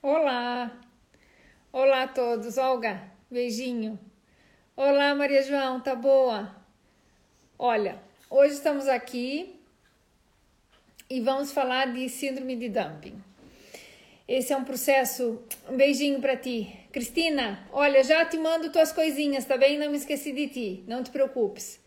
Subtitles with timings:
[0.00, 0.78] Olá!
[1.72, 3.98] Olá a todos, Olga, beijinho.
[4.76, 6.54] Olá, Maria João, tá boa?
[7.58, 8.00] Olha,
[8.30, 9.60] hoje estamos aqui
[11.10, 13.20] e vamos falar de síndrome de dumping.
[14.28, 15.42] Esse é um processo.
[15.68, 16.78] Um beijinho para ti.
[16.92, 19.80] Cristina, olha, já te mando tuas coisinhas, tá bem?
[19.80, 21.80] Não me esqueci de ti, não te preocupes.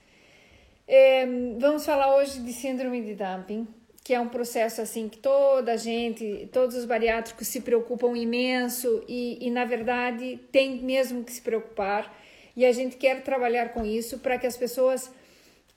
[0.86, 1.26] É,
[1.58, 3.81] vamos falar hoje de síndrome de dumping
[4.12, 9.02] que é um processo assim que toda a gente, todos os bariátricos se preocupam imenso
[9.08, 12.14] e, e na verdade tem mesmo que se preocupar
[12.54, 15.10] e a gente quer trabalhar com isso para que as pessoas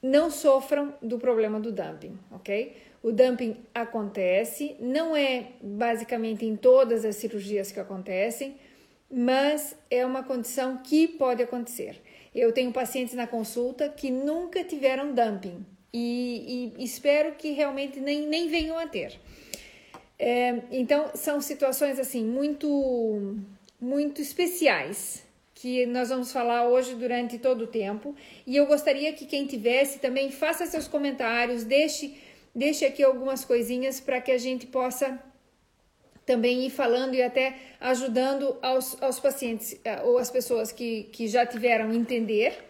[0.02, 2.76] não sofram do problema do dumping, ok?
[3.04, 8.56] O dumping acontece, não é basicamente em todas as cirurgias que acontecem,
[9.08, 12.02] mas é uma condição que pode acontecer.
[12.34, 15.64] Eu tenho pacientes na consulta que nunca tiveram dumping,
[15.96, 19.20] e, e espero que realmente nem, nem venham a ter.
[20.18, 23.36] É, então, são situações assim muito,
[23.80, 25.24] muito especiais
[25.54, 28.14] que nós vamos falar hoje durante todo o tempo.
[28.44, 32.18] E eu gostaria que quem tivesse também faça seus comentários, deixe,
[32.52, 35.22] deixe aqui algumas coisinhas para que a gente possa
[36.26, 41.28] também ir falando e até ajudando aos, aos pacientes eh, ou as pessoas que, que
[41.28, 42.64] já tiveram entender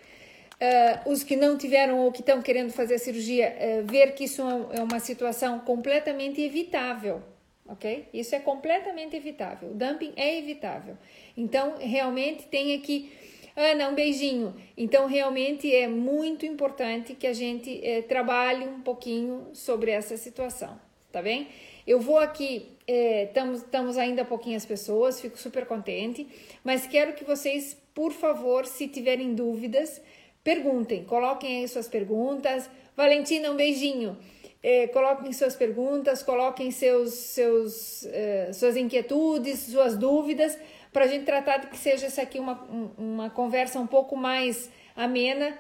[0.65, 4.25] Uh, os que não tiveram ou que estão querendo fazer a cirurgia, uh, ver que
[4.25, 4.41] isso
[4.73, 7.21] é, uma situação completamente evitável,
[7.69, 8.09] ok?
[8.15, 9.71] Isso é completamente evitável.
[9.73, 10.97] O dumping é evitável.
[11.37, 13.13] Então, realmente tem aqui.
[13.55, 14.55] Ana, um beijinho.
[14.77, 20.81] Então, realmente é muito importante que a gente eh, trabalhe um pouquinho sobre essa situação,
[21.13, 21.49] tá bem?
[21.87, 26.27] Eu vou aqui, estamos ainda pouquinhas pessoas, fico super contente,
[26.65, 30.01] mas quero que vocês, por favor, se tiverem dúvidas,
[30.45, 32.69] Perguntem, coloquem aí suas perguntas.
[32.95, 34.17] Valentina, um beijinho.
[34.63, 40.57] É, coloquem suas perguntas, coloquem seus, seus, é, suas inquietudes, suas dúvidas,
[40.93, 42.63] para a gente tratar de que seja essa aqui uma,
[42.97, 45.59] uma conversa um pouco mais amena.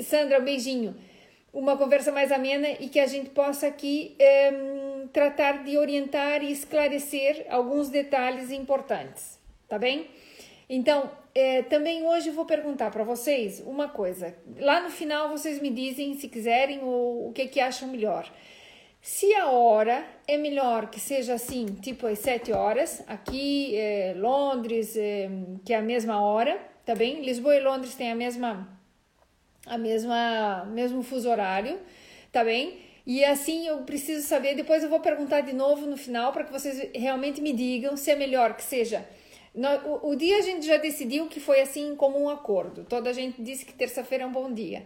[0.00, 0.94] Sandra, um beijinho.
[1.52, 4.52] Uma conversa mais amena e que a gente possa aqui é,
[5.12, 10.08] tratar de orientar e esclarecer alguns detalhes importantes, tá bem?
[10.68, 14.34] Então, é, também hoje vou perguntar para vocês uma coisa.
[14.58, 18.30] Lá no final vocês me dizem, se quiserem, o, o que, que acham melhor.
[19.02, 24.96] Se a hora é melhor que seja assim, tipo às 7 horas, aqui é, Londres,
[24.96, 25.28] é,
[25.64, 27.20] que é a mesma hora, tá bem?
[27.20, 28.66] Lisboa e Londres têm a mesma,
[29.66, 31.78] a mesma, mesmo fuso horário,
[32.32, 32.78] tá bem?
[33.06, 36.52] E assim eu preciso saber, depois eu vou perguntar de novo no final para que
[36.52, 39.06] vocês realmente me digam se é melhor que seja
[39.54, 42.84] o, o, dia a gente já decidiu que foi assim como um acordo.
[42.84, 44.84] Toda a gente disse que terça-feira é um bom dia.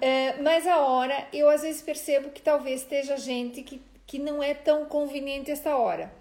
[0.00, 4.42] É, mas a hora, eu às vezes percebo que talvez esteja gente que, que não
[4.42, 6.12] é tão conveniente essa hora.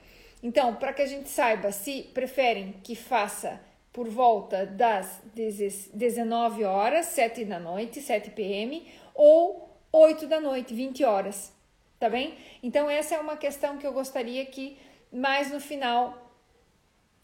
[0.41, 7.07] Então, para que a gente saiba se preferem que faça por volta das 19 horas,
[7.07, 11.53] 7 da noite, 7 pm, ou 8 da noite, 20 horas,
[11.99, 12.35] tá bem?
[12.63, 14.77] Então, essa é uma questão que eu gostaria que
[15.11, 16.30] mais no final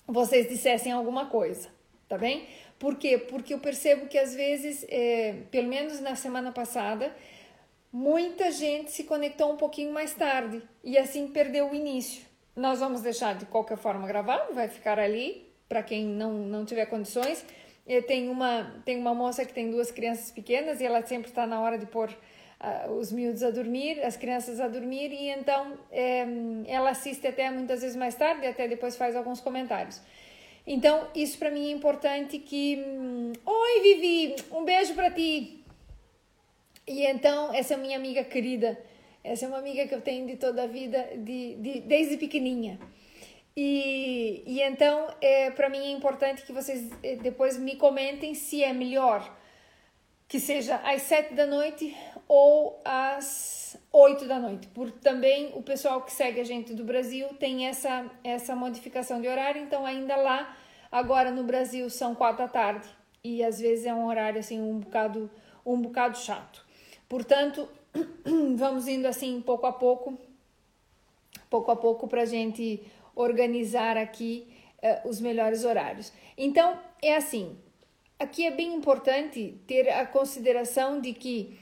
[0.07, 1.69] vocês dissessem alguma coisa,
[2.07, 2.47] tá bem?
[2.79, 3.17] Por quê?
[3.17, 7.13] Porque eu percebo que às vezes, é, pelo menos na semana passada,
[7.91, 12.25] muita gente se conectou um pouquinho mais tarde e assim perdeu o início.
[12.55, 16.85] Nós vamos deixar de qualquer forma gravado, vai ficar ali para quem não, não tiver
[16.85, 17.43] condições.
[18.05, 21.61] Tenho uma, tem uma moça que tem duas crianças pequenas e ela sempre está na
[21.61, 26.25] hora de pôr uh, os miúdos a dormir, as crianças a dormir, e então é,
[26.67, 30.01] ela assiste até muitas vezes mais tarde, até depois faz alguns comentários.
[30.65, 32.75] Então, isso para mim é importante que.
[32.75, 35.63] Hum, Oi, Vivi, um beijo para ti.
[36.85, 38.77] E então, essa é minha amiga querida,
[39.23, 42.79] essa é uma amiga que eu tenho de toda a vida, de, de desde pequenininha.
[43.59, 48.63] E, e então, é, para mim é importante que vocês eh, depois me comentem se
[48.63, 49.35] é melhor
[50.27, 51.97] que seja às sete da noite
[52.27, 57.29] ou às 8 da noite, porque também o pessoal que segue a gente do Brasil
[57.39, 60.55] tem essa, essa modificação de horário, então ainda lá,
[60.91, 62.87] agora no Brasil são 4 da tarde
[63.23, 65.31] e às vezes é um horário assim um bocado,
[65.65, 66.65] um bocado chato.
[67.07, 67.67] Portanto,
[68.55, 70.17] vamos indo assim pouco a pouco,
[71.49, 72.85] pouco a pouco para a gente
[73.17, 74.47] organizar aqui
[74.83, 76.13] uh, os melhores horários.
[76.37, 77.57] Então, é assim,
[78.19, 81.57] aqui é bem importante ter a consideração de que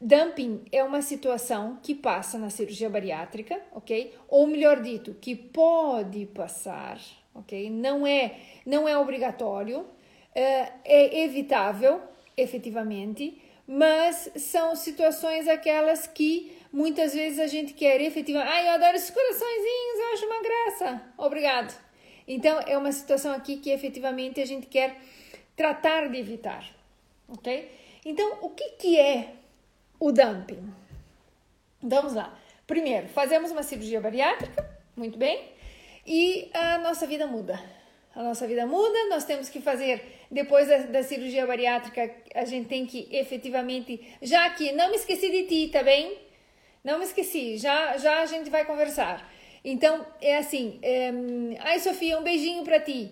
[0.00, 4.12] Dumping é uma situação que passa na cirurgia bariátrica, ok?
[4.28, 7.00] Ou melhor dito, que pode passar,
[7.32, 7.70] ok?
[7.70, 8.36] Não é,
[8.66, 9.86] não é obrigatório,
[10.34, 12.00] é, é evitável,
[12.36, 18.50] efetivamente, mas são situações aquelas que muitas vezes a gente quer efetivamente.
[18.50, 21.02] Ai, eu adoro esses coraçõezinhos, eu acho uma graça.
[21.18, 21.76] Obrigado.
[22.26, 24.96] Então, é uma situação aqui que efetivamente a gente quer
[25.56, 26.64] tratar de evitar,
[27.28, 27.70] ok?
[28.04, 29.34] Então, o que, que é
[30.00, 30.72] o dumping?
[31.82, 32.38] Vamos lá.
[32.66, 35.50] Primeiro, fazemos uma cirurgia bariátrica, muito bem,
[36.06, 37.60] e a nossa vida muda.
[38.14, 42.68] A nossa vida muda, nós temos que fazer, depois da, da cirurgia bariátrica, a gente
[42.68, 46.18] tem que efetivamente, já que não me esqueci de ti, tá bem?
[46.84, 49.30] Não me esqueci, já, já a gente vai conversar.
[49.64, 51.12] Então, é assim, é,
[51.60, 53.10] ai Sofia, um beijinho para ti.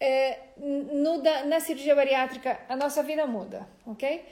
[0.00, 4.24] É, no, na cirurgia bariátrica, a nossa vida muda, ok?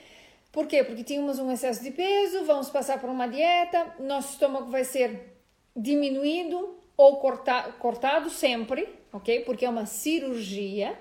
[0.51, 0.83] Por quê?
[0.83, 5.37] Porque tínhamos um excesso de peso, vamos passar por uma dieta, nosso estômago vai ser
[5.75, 9.41] diminuído ou corta, cortado sempre, ok?
[9.41, 10.97] Porque é uma cirurgia.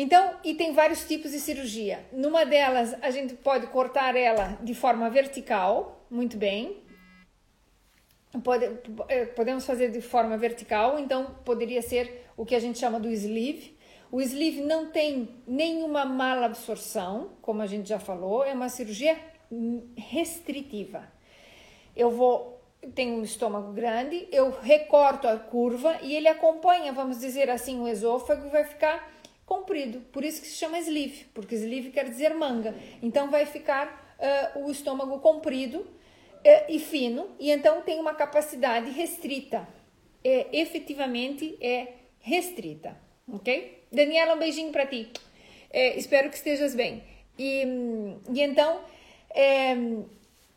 [0.00, 2.06] Então, e tem vários tipos de cirurgia.
[2.12, 6.84] Numa delas, a gente pode cortar ela de forma vertical, muito bem.
[8.44, 8.64] Pode,
[9.08, 13.10] eh, podemos fazer de forma vertical, então poderia ser o que a gente chama do
[13.10, 13.76] sleeve.
[14.12, 19.18] O sleeve não tem nenhuma mala absorção, como a gente já falou, é uma cirurgia
[19.96, 21.10] restritiva.
[21.96, 22.62] Eu vou,
[22.94, 27.88] tenho um estômago grande, eu recorto a curva e ele acompanha, vamos dizer assim, o
[27.88, 29.17] esôfago e vai ficar
[29.48, 30.00] comprido.
[30.12, 32.74] Por isso que se chama sleeve, porque sleeve quer dizer manga.
[33.02, 34.16] Então vai ficar
[34.54, 35.88] uh, o estômago comprido uh,
[36.68, 39.66] e fino, e então tem uma capacidade restrita.
[40.22, 42.98] É, efetivamente é restrita,
[43.32, 43.84] ok?
[43.90, 45.08] Daniela, um beijinho para ti.
[45.70, 47.04] É, espero que estejas bem.
[47.38, 47.62] E,
[48.34, 48.80] e então,
[49.30, 49.76] é,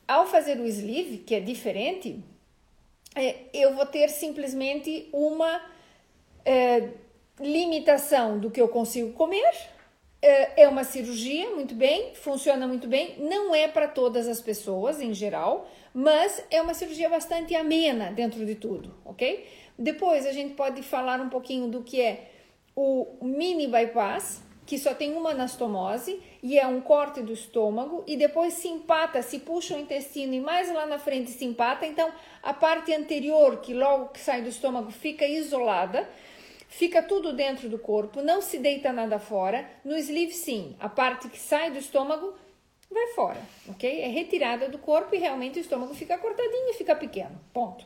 [0.08, 2.20] ao fazer o sleeve, que é diferente,
[3.16, 5.62] é, eu vou ter simplesmente uma
[6.44, 6.90] é,
[7.42, 9.52] limitação do que eu consigo comer.
[10.22, 13.16] É, é uma cirurgia, muito bem, funciona muito bem.
[13.20, 18.46] Não é para todas as pessoas em geral, mas é uma cirurgia bastante amena dentro
[18.46, 19.48] de tudo, ok?
[19.78, 22.30] Depois a gente pode falar um pouquinho do que é
[22.76, 28.16] o mini bypass, que só tem uma anastomose e é um corte do estômago e
[28.16, 32.10] depois se empata, se puxa o intestino e mais lá na frente se empata, então
[32.42, 36.08] a parte anterior que logo que sai do estômago fica isolada,
[36.72, 39.70] fica tudo dentro do corpo, não se deita nada fora.
[39.84, 42.34] No sleeve sim, a parte que sai do estômago
[42.90, 44.02] vai fora, ok?
[44.02, 47.86] É retirada do corpo e realmente o estômago fica cortadinho e fica pequeno, ponto.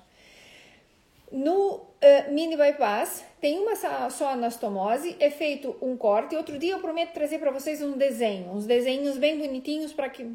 [1.32, 3.76] No uh, mini bypass, tem uma
[4.10, 6.36] só anastomose, é feito um corte.
[6.36, 10.32] Outro dia eu prometo trazer para vocês um desenho, uns desenhos bem bonitinhos para que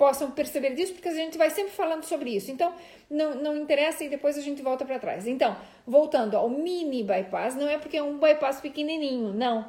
[0.00, 2.50] possam perceber disso, porque a gente vai sempre falando sobre isso.
[2.50, 2.72] Então,
[3.10, 5.26] não, não interessa e depois a gente volta para trás.
[5.26, 5.54] Então,
[5.86, 9.68] voltando ao mini bypass, não é porque é um bypass pequenininho, não.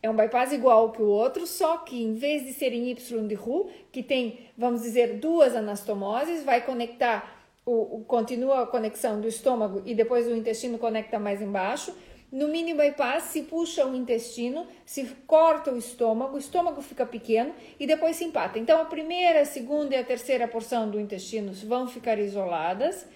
[0.00, 3.26] É um bypass igual que o outro, só que em vez de ser em Y
[3.26, 9.20] de Ru, que tem, vamos dizer, duas anastomoses, vai conectar o, o, continua a conexão
[9.20, 11.92] do estômago e depois o intestino conecta mais embaixo.
[12.32, 17.54] No mini bypass se puxa o intestino, se corta o estômago, o estômago fica pequeno
[17.78, 18.58] e depois se empata.
[18.58, 23.06] Então a primeira, a segunda e a terceira porção do intestino vão ficar isoladas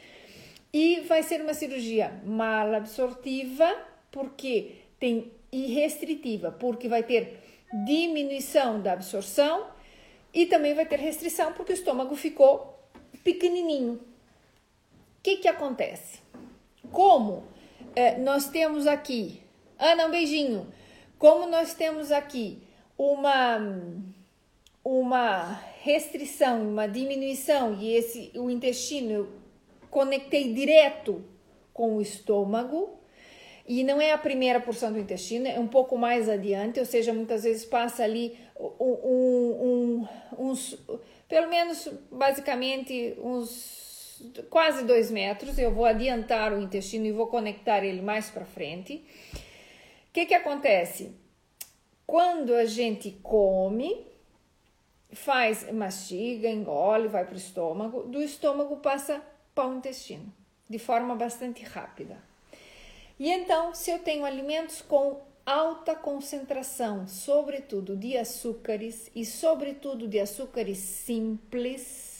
[0.70, 3.74] e vai ser uma cirurgia mal absortiva,
[4.10, 7.38] porque tem e restritiva, porque vai ter
[7.86, 9.68] diminuição da absorção
[10.34, 12.78] e também vai ter restrição porque o estômago ficou
[13.24, 13.98] pequenininho
[15.26, 16.20] que, que acontece?
[16.92, 17.42] Como
[17.96, 19.40] é, nós temos aqui,
[19.78, 20.66] Ana, um beijinho.
[21.18, 22.62] Como nós temos aqui
[22.98, 23.58] uma,
[24.84, 29.28] uma restrição, uma diminuição, e esse o intestino eu
[29.90, 31.24] conectei direto
[31.72, 33.00] com o estômago,
[33.66, 37.14] e não é a primeira porção do intestino, é um pouco mais adiante, ou seja,
[37.14, 40.06] muitas vezes passa ali um, um,
[40.38, 40.78] um, uns,
[41.26, 43.86] pelo menos basicamente uns
[44.50, 45.58] quase dois metros.
[45.58, 49.04] Eu vou adiantar o intestino e vou conectar ele mais para frente.
[50.08, 51.14] O que, que acontece?
[52.06, 54.06] Quando a gente come,
[55.12, 59.20] faz, mastiga, engole, vai para o estômago, do estômago passa
[59.54, 60.32] para o intestino,
[60.68, 62.16] de forma bastante rápida.
[63.18, 70.20] E então, se eu tenho alimentos com alta concentração, sobretudo de açúcares e sobretudo de
[70.20, 72.15] açúcares simples,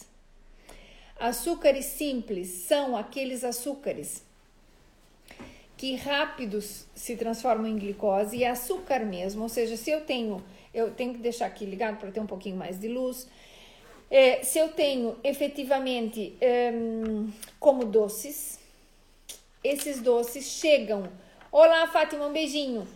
[1.19, 4.23] Açúcares simples são aqueles açúcares
[5.77, 10.43] que rápidos se transformam em glicose e açúcar mesmo, ou seja, se eu tenho,
[10.73, 13.29] eu tenho que deixar aqui ligado para ter um pouquinho mais de luz.
[14.11, 16.73] É, se eu tenho efetivamente é,
[17.59, 18.59] como doces,
[19.63, 21.11] esses doces chegam.
[21.51, 22.87] Olá, Fátima, um beijinho.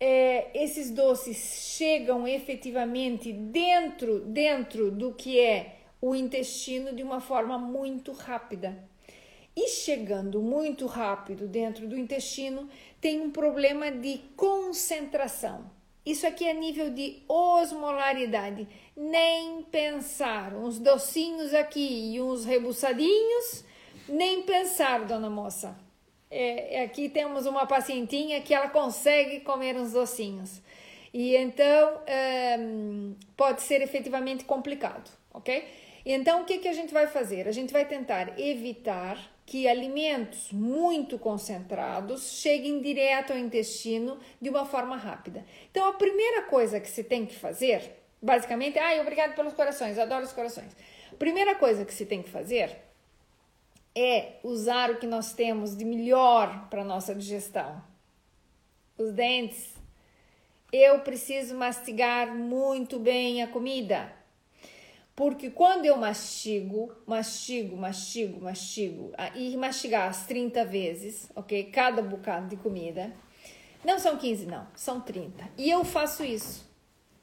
[0.00, 1.36] É, esses doces
[1.76, 8.84] chegam efetivamente dentro dentro do que é o intestino de uma forma muito rápida.
[9.58, 12.68] e chegando muito rápido dentro do intestino,
[13.00, 15.70] tem um problema de concentração.
[16.04, 18.68] Isso aqui é nível de osmolaridade.
[18.94, 20.54] Nem pensar.
[20.54, 23.64] Uns docinhos aqui e uns rebuçadinhos,
[24.08, 25.76] nem pensar, dona moça.
[26.30, 30.60] É, aqui temos uma pacientinha que ela consegue comer uns docinhos.
[31.14, 32.58] E então é,
[33.36, 35.66] pode ser efetivamente complicado, ok?
[36.08, 37.48] Então o que, que a gente vai fazer?
[37.48, 44.64] A gente vai tentar evitar que alimentos muito concentrados cheguem direto ao intestino de uma
[44.64, 45.44] forma rápida.
[45.68, 47.90] Então a primeira coisa que se tem que fazer,
[48.22, 50.76] basicamente, ai, obrigado pelos corações, adoro os corações.
[51.18, 52.76] Primeira coisa que se tem que fazer
[53.92, 57.82] é usar o que nós temos de melhor para nossa digestão.
[58.96, 59.74] Os dentes
[60.72, 64.15] eu preciso mastigar muito bem a comida.
[65.16, 71.64] Porque quando eu mastigo, mastigo, mastigo, mastigo, e mastigar as 30 vezes, ok?
[71.72, 73.10] Cada bocado de comida.
[73.82, 75.48] Não são 15, não, são 30.
[75.56, 76.70] E eu faço isso.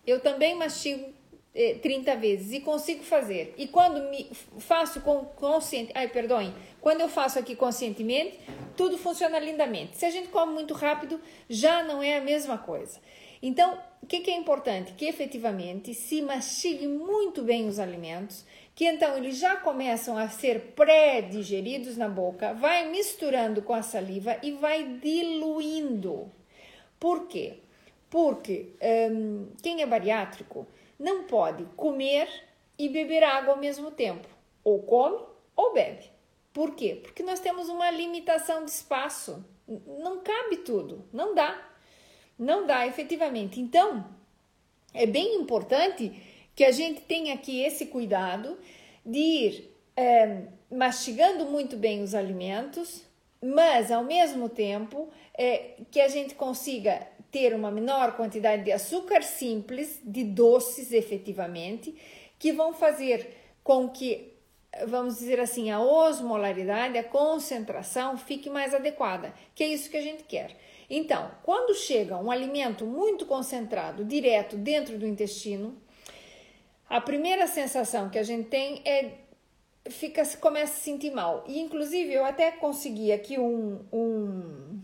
[0.07, 1.13] Eu também mastigo
[1.53, 3.53] eh, 30 vezes e consigo fazer.
[3.59, 8.39] E quando me faço com consciente, ai, perdoem, quando eu faço aqui conscientemente,
[8.75, 9.97] tudo funciona lindamente.
[9.97, 12.99] Se a gente come muito rápido, já não é a mesma coisa.
[13.39, 14.91] Então, o que, que é importante?
[14.91, 18.45] Que efetivamente se mastigue muito bem os alimentos,
[18.75, 24.37] que então eles já começam a ser pré-digeridos na boca, vai misturando com a saliva
[24.43, 26.29] e vai diluindo.
[26.99, 27.59] Por quê?
[28.09, 28.73] Porque
[29.09, 30.67] hum, quem é bariátrico
[30.99, 32.27] não pode comer
[32.77, 34.27] e beber água ao mesmo tempo.
[34.65, 35.23] Ou come
[35.55, 36.11] ou bebe.
[36.51, 36.99] Por quê?
[37.01, 39.45] Porque nós temos uma limitação de espaço.
[39.65, 41.72] Não cabe tudo, não dá.
[42.37, 43.59] Não dá efetivamente.
[43.59, 44.05] Então,
[44.93, 46.11] é bem importante
[46.55, 48.57] que a gente tenha aqui esse cuidado
[49.05, 53.03] de ir é, mastigando muito bem os alimentos,
[53.41, 59.23] mas ao mesmo tempo é, que a gente consiga ter uma menor quantidade de açúcar
[59.23, 61.95] simples, de doces efetivamente,
[62.37, 64.33] que vão fazer com que,
[64.85, 70.01] vamos dizer assim, a osmolaridade, a concentração fique mais adequada, que é isso que a
[70.01, 70.55] gente quer.
[70.95, 75.75] Então, quando chega um alimento muito concentrado direto dentro do intestino,
[76.87, 79.13] a primeira sensação que a gente tem é
[79.89, 81.45] fica começa a se sentir mal.
[81.47, 84.79] E inclusive eu até consegui aqui um, um,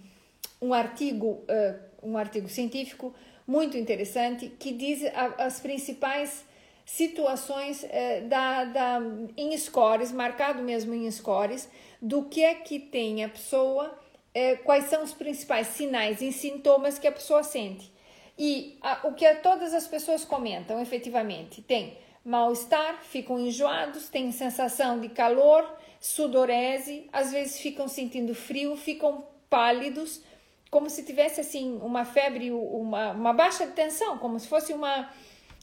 [0.60, 3.14] um artigo uh, um artigo científico
[3.46, 6.44] muito interessante que diz a, as principais
[6.88, 9.00] situações uh, da, da,
[9.38, 11.70] em scores, marcado mesmo em scores,
[12.02, 13.99] do que é que tem a pessoa
[14.34, 17.92] é, quais são os principais sinais e sintomas que a pessoa sente.
[18.38, 25.00] E a, o que todas as pessoas comentam efetivamente: tem mal-estar, ficam enjoados, têm sensação
[25.00, 25.68] de calor,
[26.00, 30.22] sudorese, às vezes ficam sentindo frio, ficam pálidos,
[30.70, 35.10] como se tivesse assim uma febre, uma, uma baixa de tensão, como se fosse uma,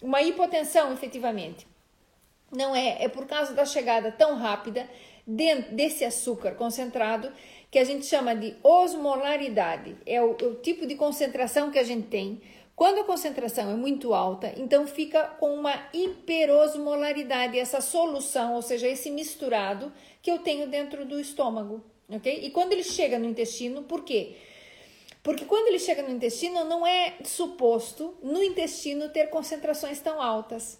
[0.02, 1.66] uma hipotensão efetivamente.
[2.50, 4.88] Não é, é por causa da chegada tão rápida
[5.26, 7.32] desse açúcar concentrado
[7.70, 9.96] que a gente chama de osmolaridade.
[10.06, 12.40] É o, o tipo de concentração que a gente tem.
[12.74, 18.86] Quando a concentração é muito alta, então fica com uma hiperosmolaridade, essa solução, ou seja,
[18.86, 22.40] esse misturado que eu tenho dentro do estômago, ok?
[22.42, 24.36] E quando ele chega no intestino, por quê?
[25.22, 30.78] Porque quando ele chega no intestino, não é suposto no intestino ter concentrações tão altas.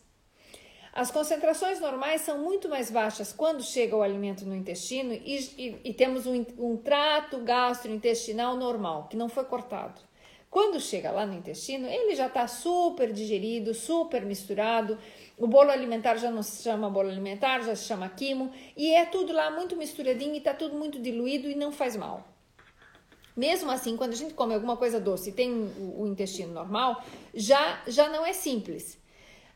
[0.97, 5.81] As concentrações normais são muito mais baixas quando chega o alimento no intestino e, e,
[5.85, 10.00] e temos um, um trato gastrointestinal normal, que não foi cortado.
[10.49, 14.97] Quando chega lá no intestino, ele já está super digerido, super misturado.
[15.37, 19.05] O bolo alimentar já não se chama bolo alimentar, já se chama quimo, e é
[19.05, 22.26] tudo lá muito misturadinho e está tudo muito diluído e não faz mal.
[23.37, 27.05] Mesmo assim, quando a gente come alguma coisa doce e tem o, o intestino normal,
[27.35, 28.99] já, já não é simples.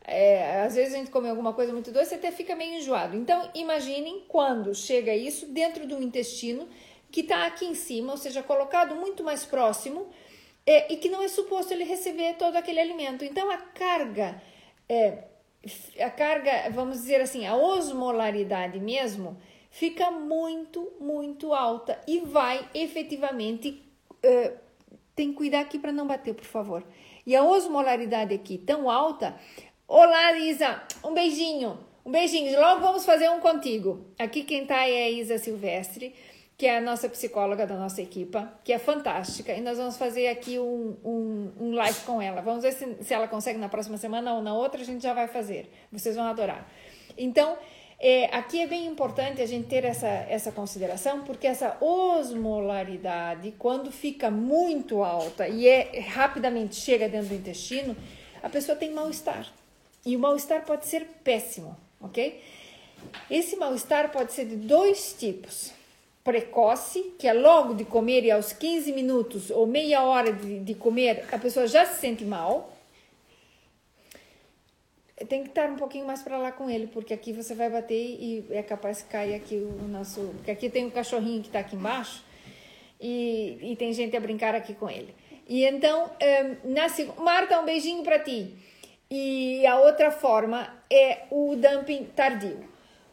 [0.03, 3.15] É, às vezes a gente come alguma coisa muito doce até fica meio enjoado.
[3.15, 6.67] Então, imaginem quando chega isso dentro do intestino
[7.11, 10.09] que está aqui em cima, ou seja, colocado muito mais próximo
[10.65, 13.23] é, e que não é suposto ele receber todo aquele alimento.
[13.25, 14.41] Então, a carga,
[14.87, 15.25] é,
[15.99, 19.37] a carga, vamos dizer assim, a osmolaridade mesmo,
[19.69, 23.83] fica muito, muito alta e vai efetivamente.
[24.23, 24.53] É,
[25.13, 26.83] tem que cuidar aqui para não bater, por favor.
[27.25, 29.37] E a osmolaridade aqui tão alta
[29.93, 30.81] Olá, Isa.
[31.03, 31.77] Um beijinho.
[32.05, 32.57] Um beijinho.
[32.57, 34.05] Logo vamos fazer um contigo.
[34.17, 36.15] Aqui quem tá é a Isa Silvestre,
[36.57, 39.51] que é a nossa psicóloga da nossa equipa, que é fantástica.
[39.51, 42.41] E nós vamos fazer aqui um, um, um live com ela.
[42.41, 45.13] Vamos ver se, se ela consegue na próxima semana ou na outra, a gente já
[45.13, 45.69] vai fazer.
[45.91, 46.65] Vocês vão adorar.
[47.17, 47.57] Então,
[47.99, 53.91] É, aqui é bem importante a gente ter essa, essa consideração, porque essa osmolaridade, quando
[53.91, 57.95] fica muito alta e é rapidamente chega dentro do intestino,
[58.41, 59.60] a pessoa tem mal-estar.
[60.05, 62.41] E o mal-estar pode ser péssimo, ok?
[63.29, 65.71] Esse mal-estar pode ser de dois tipos.
[66.23, 70.75] Precoce, que é logo de comer e aos 15 minutos ou meia hora de, de
[70.75, 72.71] comer, a pessoa já se sente mal
[75.25, 77.95] tem que estar um pouquinho mais para lá com ele, porque aqui você vai bater
[77.95, 80.21] e é capaz que caia aqui o nosso.
[80.37, 82.23] Porque aqui tem um cachorrinho que está aqui embaixo
[82.99, 85.13] e, e tem gente a brincar aqui com ele.
[85.47, 86.09] E então,
[86.65, 86.87] um, na,
[87.23, 88.53] Marta, um beijinho para ti.
[89.13, 92.63] E a outra forma é o dumping tardio.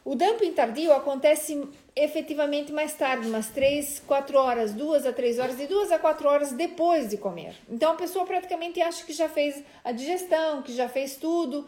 [0.05, 1.61] O dumping tardio acontece
[1.97, 6.29] efetivamente mais tarde, umas 3, 4 horas, 2 a 3 horas, de 2 a 4
[6.29, 7.57] horas depois de comer.
[7.69, 11.67] Então a pessoa praticamente acha que já fez a digestão, que já fez tudo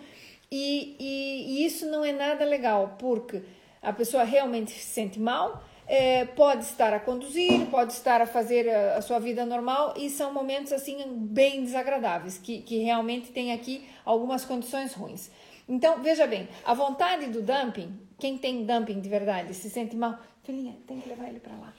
[0.48, 3.42] e, e, e isso não é nada legal, porque
[3.82, 8.70] a pessoa realmente se sente mal, é, pode estar a conduzir, pode estar a fazer
[8.70, 13.52] a, a, sua vida normal e são momentos assim bem desagradáveis, que, que realmente tem
[13.52, 15.32] aqui algumas condições ruins.
[15.68, 20.16] Então, veja bem, a vontade do dumping, quem tem dumping de verdade, se sente mal,
[20.44, 21.74] filhinha, tem que levar ele para lá.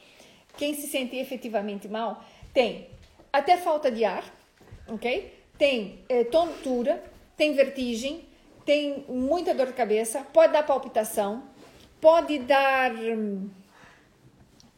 [0.57, 2.21] Quem se sente efetivamente mal,
[2.53, 2.89] tem
[3.31, 4.25] até falta de ar,
[4.89, 5.33] ok?
[5.57, 7.01] Tem é, tontura,
[7.37, 8.25] tem vertigem,
[8.65, 11.43] tem muita dor de cabeça, pode dar palpitação,
[12.01, 12.91] pode dar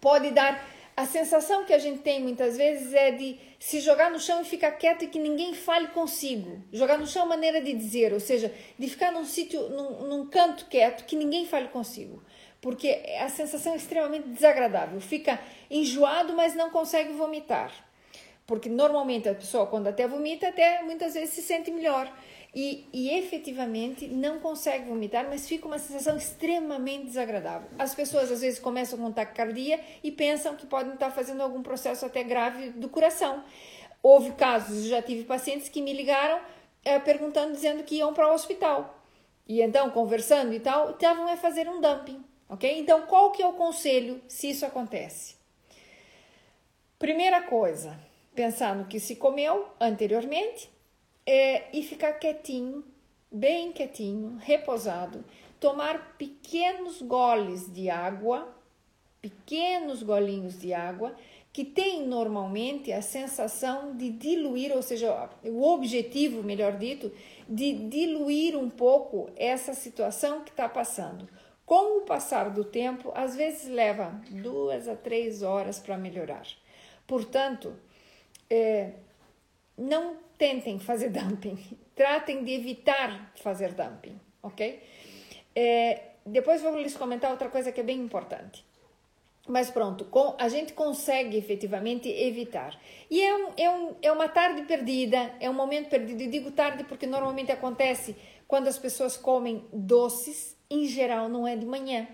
[0.03, 0.61] pode dar
[0.97, 4.43] a sensação que a gente tem muitas vezes é de se jogar no chão e
[4.45, 6.61] ficar quieto e que ninguém fale consigo.
[6.73, 10.27] Jogar no chão é maneira de dizer, ou seja, de ficar num sítio, num, num
[10.27, 12.21] canto quieto que ninguém fale consigo.
[12.59, 14.99] Porque a sensação é extremamente desagradável.
[14.99, 15.39] Fica
[15.71, 17.71] enjoado, mas não consegue vomitar.
[18.45, 22.11] Porque normalmente a pessoa, quando até vomita, até muitas vezes se sente melhor
[22.53, 27.67] e, e efetivamente não consegue vomitar, mas fica uma sensação extremamente desagradável.
[27.79, 32.05] As pessoas às vezes começam com taquicardia e pensam que podem estar fazendo algum processo
[32.05, 33.43] até grave do coração.
[34.03, 36.39] Houve casos, já tive pacientes que me ligaram
[36.85, 38.99] é, perguntando, dizendo que iam para o hospital.
[39.47, 42.79] E então, conversando e tal, estavam a fazer um dumping, ok?
[42.79, 45.35] Então, qual que é o conselho se isso acontece?
[46.99, 47.99] Primeira coisa,
[48.33, 50.69] pensar no que se comeu anteriormente,
[51.25, 52.83] é, e ficar quietinho,
[53.31, 55.23] bem quietinho, repousado,
[55.59, 58.53] tomar pequenos goles de água,
[59.21, 61.15] pequenos golinhos de água,
[61.53, 67.11] que tem normalmente a sensação de diluir, ou seja, o objetivo, melhor dito,
[67.47, 71.29] de diluir um pouco essa situação que está passando.
[71.65, 76.45] Com o passar do tempo, às vezes leva duas a três horas para melhorar.
[77.07, 77.73] Portanto,
[78.49, 78.93] é,
[79.77, 81.57] não tentem fazer dumping,
[81.95, 84.83] tratem de evitar fazer dumping, ok?
[85.55, 88.65] É, depois vou lhes comentar outra coisa que é bem importante.
[89.47, 92.77] Mas pronto, com, a gente consegue efetivamente evitar.
[93.09, 96.21] E é, um, é, um, é uma tarde perdida, é um momento perdido.
[96.21, 98.13] E digo tarde porque normalmente acontece
[98.45, 102.05] quando as pessoas comem doces, em geral não é de manhã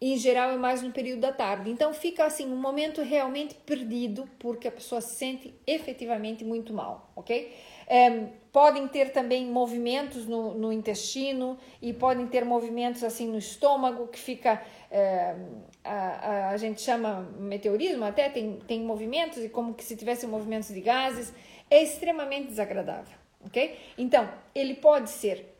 [0.00, 1.70] em geral é mais no período da tarde.
[1.70, 7.10] Então fica assim um momento realmente perdido porque a pessoa se sente efetivamente muito mal,
[7.16, 7.52] ok?
[7.86, 14.08] É, podem ter também movimentos no, no, intestino e podem ter movimentos assim no estômago
[14.08, 15.34] que fica é,
[15.82, 20.26] a, a, a, gente chama meteorismo até tem, tem movimentos e como que se tivesse
[20.26, 21.32] movimentos de gases
[21.70, 25.57] é extremamente desagradável ok então ele pode ser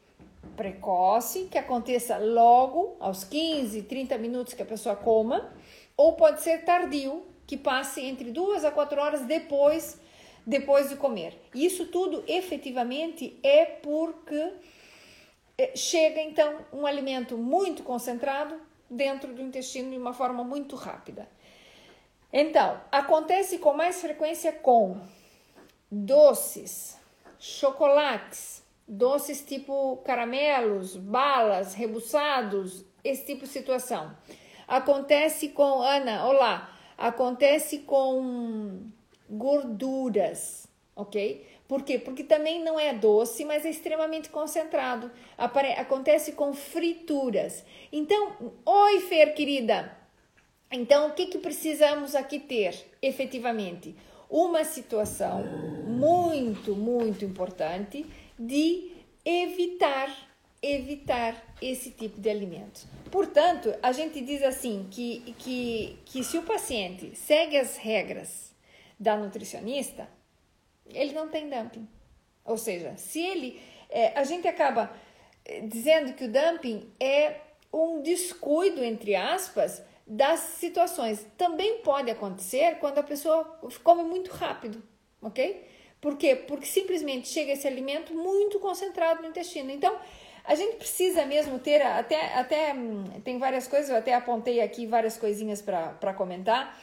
[0.56, 5.52] precoce, que aconteça logo, aos 15, 30 minutos que a pessoa coma,
[5.96, 10.00] ou pode ser tardio, que passe entre duas a quatro horas depois,
[10.46, 11.40] depois de comer.
[11.54, 14.52] Isso tudo efetivamente é porque
[15.56, 21.28] é, chega então um alimento muito concentrado dentro do intestino de uma forma muito rápida.
[22.32, 25.00] Então, acontece com mais frequência com
[25.90, 26.98] doces,
[27.38, 28.57] chocolates,
[28.88, 34.16] doces tipo caramelos, balas, rebuçados, esse tipo de situação.
[34.66, 38.82] Acontece com Ana, olá, acontece com
[39.28, 41.46] gorduras, ok?
[41.68, 41.98] Por quê?
[41.98, 45.10] Porque também não é doce, mas é extremamente concentrado.
[45.36, 47.62] Apare acontece com frituras.
[47.92, 49.94] Então, oi, Fer, querida.
[50.72, 53.94] Então, o que, que precisamos aqui ter, efetivamente?
[54.30, 55.44] Uma situação
[55.86, 58.06] muito, muito importante
[58.38, 58.92] de
[59.24, 60.28] evitar
[60.62, 62.86] evitar esse tipo de alimentos.
[63.10, 68.52] Portanto, a gente diz assim que, que, que se o paciente segue as regras
[68.98, 70.08] da nutricionista,
[70.86, 71.88] ele não tem dumping.
[72.44, 73.60] Ou seja, se ele.
[73.90, 74.92] É, a gente acaba
[75.44, 77.40] é, dizendo que o dumping é
[77.72, 81.26] um descuido, entre aspas, das situações.
[81.36, 83.44] Também pode acontecer quando a pessoa
[83.82, 84.82] come muito rápido,
[85.22, 85.64] ok?
[86.00, 86.36] Por quê?
[86.36, 89.70] Porque simplesmente chega esse alimento muito concentrado no intestino.
[89.70, 89.96] Então,
[90.44, 94.86] a gente precisa mesmo ter, até, até hum, tem várias coisas, eu até apontei aqui
[94.86, 96.80] várias coisinhas para comentar,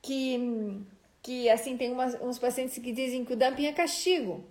[0.00, 0.84] que,
[1.22, 4.44] que assim, tem umas, uns pacientes que dizem que o dumping é castigo.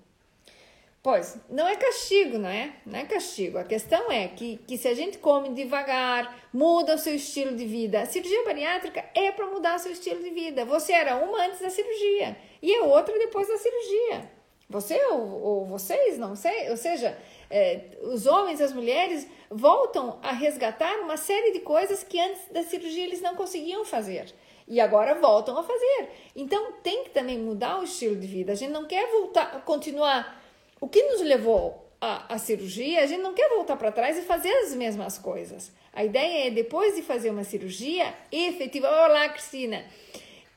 [1.01, 2.73] Pois, não é castigo, não é?
[2.85, 3.57] Não é castigo.
[3.57, 7.65] A questão é que, que se a gente come devagar, muda o seu estilo de
[7.65, 8.01] vida.
[8.01, 10.65] A cirurgia bariátrica é para mudar o seu estilo de vida.
[10.65, 14.29] Você era uma antes da cirurgia e é outra depois da cirurgia.
[14.69, 16.69] Você ou, ou vocês, não sei.
[16.69, 17.17] Ou seja,
[17.49, 22.41] é, os homens e as mulheres voltam a resgatar uma série de coisas que antes
[22.51, 24.33] da cirurgia eles não conseguiam fazer.
[24.67, 26.09] E agora voltam a fazer.
[26.35, 28.51] Então tem que também mudar o estilo de vida.
[28.51, 30.46] A gente não quer voltar, continuar
[30.79, 34.51] o que nos levou à, cirurgia, a gente não quer voltar para trás e fazer
[34.51, 35.71] as mesmas coisas.
[35.91, 39.83] A ideia é, depois de fazer uma cirurgia efetiva, olá, Cristina,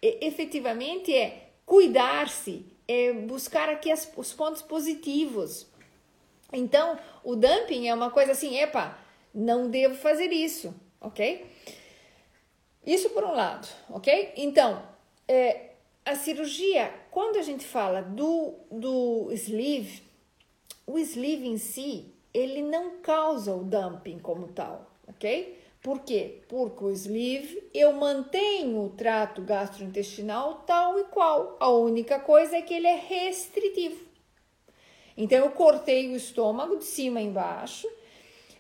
[0.02, 5.66] efetivamente é cuidar-se, é buscar aqui as, os pontos positivos.
[6.52, 8.98] Então, o dumping é uma coisa assim, epa,
[9.33, 11.46] não devo fazer isso, ok?
[12.85, 14.33] Isso por um lado, ok?
[14.37, 14.83] Então,
[15.28, 15.70] é,
[16.04, 20.02] a cirurgia, quando a gente fala do, do sleeve,
[20.92, 25.59] o sleeve em si, ele não causa o dumping como tal, ok?
[25.83, 26.42] Por quê?
[26.48, 31.57] Porque o sleeve eu mantenho o trato gastrointestinal tal e qual.
[31.59, 34.05] A única coisa é que ele é restritivo.
[35.16, 37.88] Então eu cortei o estômago de cima embaixo,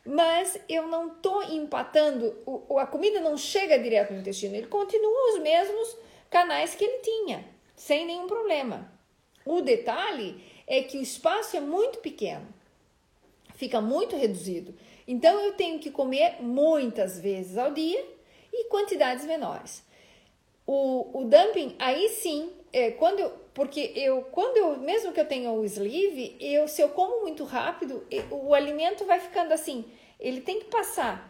[0.04, 5.32] mas eu não estou empatando, o, a comida não chega direto no intestino, ele continua
[5.32, 5.96] os mesmos
[6.28, 7.44] canais que ele tinha,
[7.76, 8.90] sem nenhum problema.
[9.44, 12.46] O detalhe é que o espaço é muito pequeno,
[13.56, 14.72] fica muito reduzido.
[15.06, 18.06] Então eu tenho que comer muitas vezes ao dia
[18.52, 19.84] e quantidades menores.
[20.64, 25.26] O, o dumping, aí sim, é, quando eu, porque eu, quando eu, mesmo que eu
[25.26, 29.84] tenha o sleeve, eu, se eu como muito rápido, o alimento vai ficando assim,
[30.20, 31.29] ele tem que passar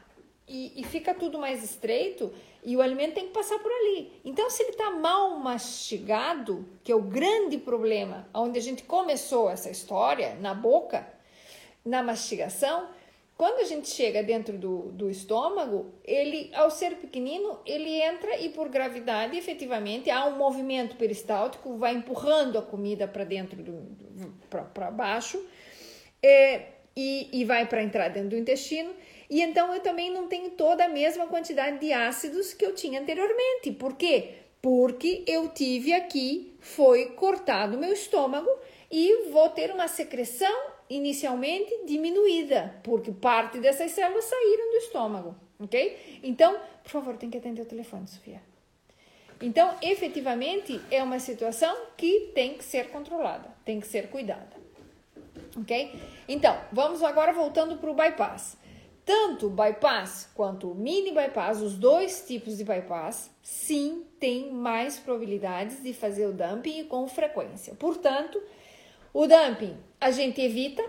[0.51, 2.33] e, e fica tudo mais estreito
[2.65, 4.13] e o alimento tem que passar por ali.
[4.25, 9.49] Então, se ele está mal mastigado, que é o grande problema, onde a gente começou
[9.49, 11.07] essa história, na boca,
[11.85, 12.89] na mastigação,
[13.37, 18.51] quando a gente chega dentro do, do estômago, ele, ao ser pequenino, ele entra e
[18.51, 23.57] por gravidade, efetivamente, há um movimento peristáltico, vai empurrando a comida para dentro,
[24.51, 25.43] para baixo,
[26.23, 28.93] é, e, e vai para entrar dentro do intestino.
[29.31, 33.01] E então eu também não tenho toda a mesma quantidade de ácidos que eu tinha
[33.01, 33.71] anteriormente.
[33.71, 34.35] Por quê?
[34.61, 38.51] Porque eu tive aqui, foi cortado meu estômago
[38.91, 40.53] e vou ter uma secreção
[40.91, 46.19] inicialmente diminuída, porque parte dessas células saíram do estômago, ok?
[46.25, 48.43] Então, por favor, tem que atender o telefone, Sofia.
[49.41, 54.51] Então, efetivamente, é uma situação que tem que ser controlada, tem que ser cuidada,
[55.57, 55.95] ok?
[56.29, 58.59] Então, vamos agora voltando para o bypass.
[59.11, 65.01] Tanto o bypass quanto o mini bypass, os dois tipos de bypass, sim, tem mais
[65.01, 67.75] probabilidades de fazer o dumping com frequência.
[67.75, 68.41] Portanto,
[69.13, 70.89] o dumping a gente evita,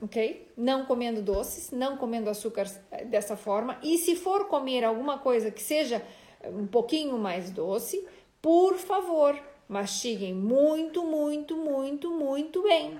[0.00, 0.50] ok?
[0.56, 3.78] Não comendo doces, não comendo açúcar eh, dessa forma.
[3.82, 6.02] E se for comer alguma coisa que seja
[6.40, 8.02] eh, um pouquinho mais doce,
[8.40, 12.98] por favor, mastiguem muito, muito, muito, muito bem.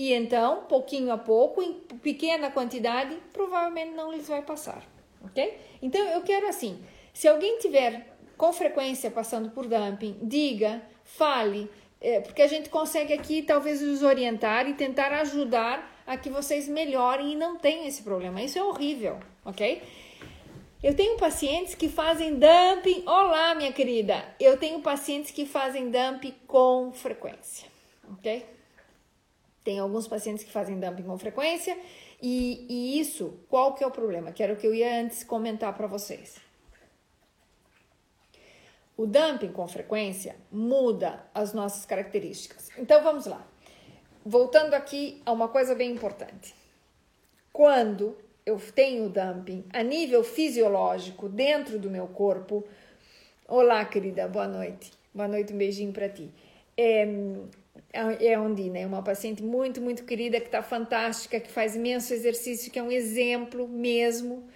[0.00, 4.82] E então, pouquinho a pouco, em pequena quantidade, provavelmente não lhes vai passar,
[5.22, 5.58] ok?
[5.82, 6.82] Então, eu quero assim,
[7.12, 13.12] se alguém tiver com frequência passando por dumping, diga, fale, é, porque a gente consegue
[13.12, 18.02] aqui talvez os orientar e tentar ajudar a que vocês melhorem e não tenham esse
[18.02, 18.42] problema.
[18.42, 19.82] Isso é horrível, ok?
[20.82, 23.02] Eu tenho pacientes que fazem dumping.
[23.04, 24.24] Olá, minha querida.
[24.40, 27.68] Eu tenho pacientes que fazem dumping com frequência,
[28.14, 28.59] ok?
[29.62, 31.76] Tem alguns pacientes que fazem dumping com frequência
[32.22, 34.32] e, e isso, qual que é o problema?
[34.32, 36.36] Que era o que eu ia antes comentar para vocês.
[38.96, 42.68] O dumping com frequência muda as nossas características.
[42.76, 43.46] Então vamos lá.
[44.24, 46.54] Voltando aqui a uma coisa bem importante.
[47.52, 52.62] Quando eu tenho dumping a nível fisiológico dentro do meu corpo,
[53.48, 54.92] olá querida, boa noite.
[55.14, 56.30] Boa noite, um beijinho para ti.
[56.76, 57.06] É,
[57.92, 62.12] é a Ondina, é uma paciente muito, muito querida, que está fantástica, que faz imenso
[62.12, 64.48] exercício, que é um exemplo mesmo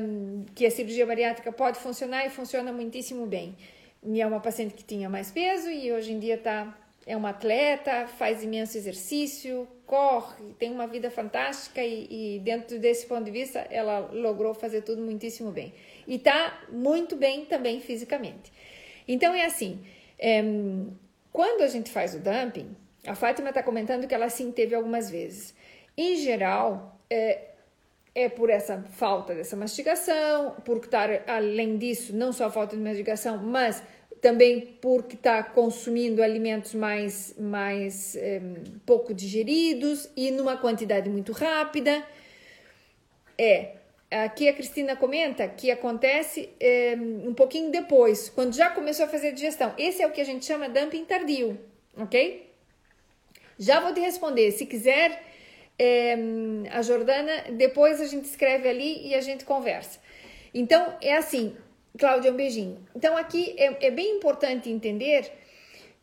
[0.00, 3.56] um, que a cirurgia bariátrica pode funcionar e funciona muitíssimo bem.
[4.02, 7.30] E é uma paciente que tinha mais peso e hoje em dia está é uma
[7.30, 13.30] atleta, faz imenso exercício, corre, tem uma vida fantástica e, e, dentro desse ponto de
[13.30, 15.72] vista ela logrou fazer tudo muitíssimo bem.
[16.06, 18.50] E tá muito bem também fisicamente.
[19.06, 19.84] Então é assim,
[20.18, 20.42] é,
[21.34, 25.10] quando a gente faz o dumping, a Fátima está comentando que ela sim teve algumas
[25.10, 25.52] vezes.
[25.96, 27.48] Em geral, é,
[28.14, 32.82] é por essa falta dessa mastigação, por estar, além disso, não só a falta de
[32.82, 33.82] mastigação, mas
[34.20, 38.40] também porque está consumindo alimentos mais, mais é,
[38.86, 42.00] pouco digeridos e numa quantidade muito rápida.
[43.36, 43.72] É,
[44.22, 49.28] aqui a Cristina comenta que acontece é, um pouquinho depois, quando já começou a fazer
[49.28, 49.74] a digestão.
[49.76, 51.58] Esse é o que a gente chama dumping tardio,
[51.96, 52.50] ok?
[53.58, 54.50] Já vou te responder.
[54.52, 55.22] Se quiser,
[55.78, 56.16] é,
[56.70, 59.98] a Jordana, depois a gente escreve ali e a gente conversa.
[60.52, 61.56] Então, é assim,
[61.98, 62.84] Cláudia, um beijinho.
[62.94, 65.30] Então, aqui é, é bem importante entender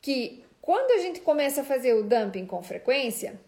[0.01, 3.39] que quando a gente começa a fazer o dumping com frequência,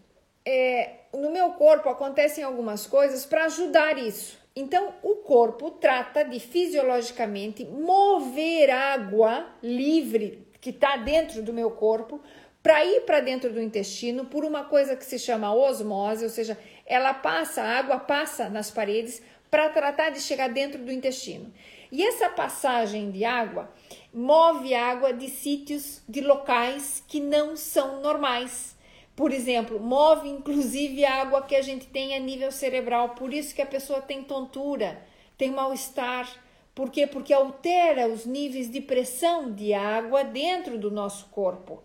[0.44, 4.43] é, no meu corpo acontecem algumas coisas para ajudar isso.
[4.56, 12.20] Então, o corpo trata de fisiologicamente mover água livre que está dentro do meu corpo
[12.62, 16.56] para ir para dentro do intestino por uma coisa que se chama osmose, ou seja,
[16.86, 21.52] ela passa, a água passa nas paredes para tratar de chegar dentro do intestino.
[21.92, 23.70] E essa passagem de água
[24.12, 28.73] move água de sítios, de locais que não são normais.
[29.16, 33.10] Por exemplo, move inclusive a água que a gente tem a nível cerebral.
[33.10, 35.00] Por isso que a pessoa tem tontura,
[35.38, 36.28] tem mal-estar.
[36.74, 37.06] Por quê?
[37.06, 41.82] Porque altera os níveis de pressão de água dentro do nosso corpo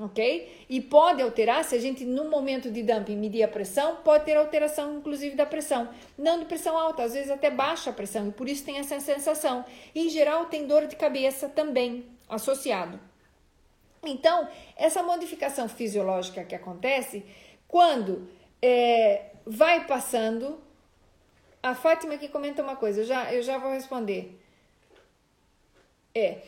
[0.00, 0.64] ok?
[0.68, 4.36] E pode alterar, se a gente no momento de dumping medir a pressão, pode ter
[4.36, 5.88] alteração inclusive da pressão.
[6.16, 8.98] Não de pressão alta, às vezes até baixa a pressão e por isso tem essa
[9.00, 9.64] sensação.
[9.94, 12.98] Em geral, tem dor de cabeça também associado.
[14.04, 17.24] Então, essa modificação fisiológica que acontece
[17.68, 18.28] quando
[18.62, 20.60] é, vai passando.
[21.62, 24.40] A Fátima aqui comenta uma coisa, eu já, eu já vou responder.
[26.14, 26.38] É,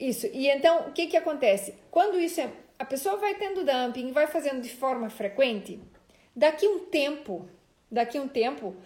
[0.00, 0.26] isso.
[0.32, 1.74] E então, o que, que acontece?
[1.90, 5.80] Quando isso é a pessoa vai tendo dumping, vai fazendo de forma frequente,
[6.34, 7.48] daqui um tempo,
[7.90, 8.76] daqui um tempo,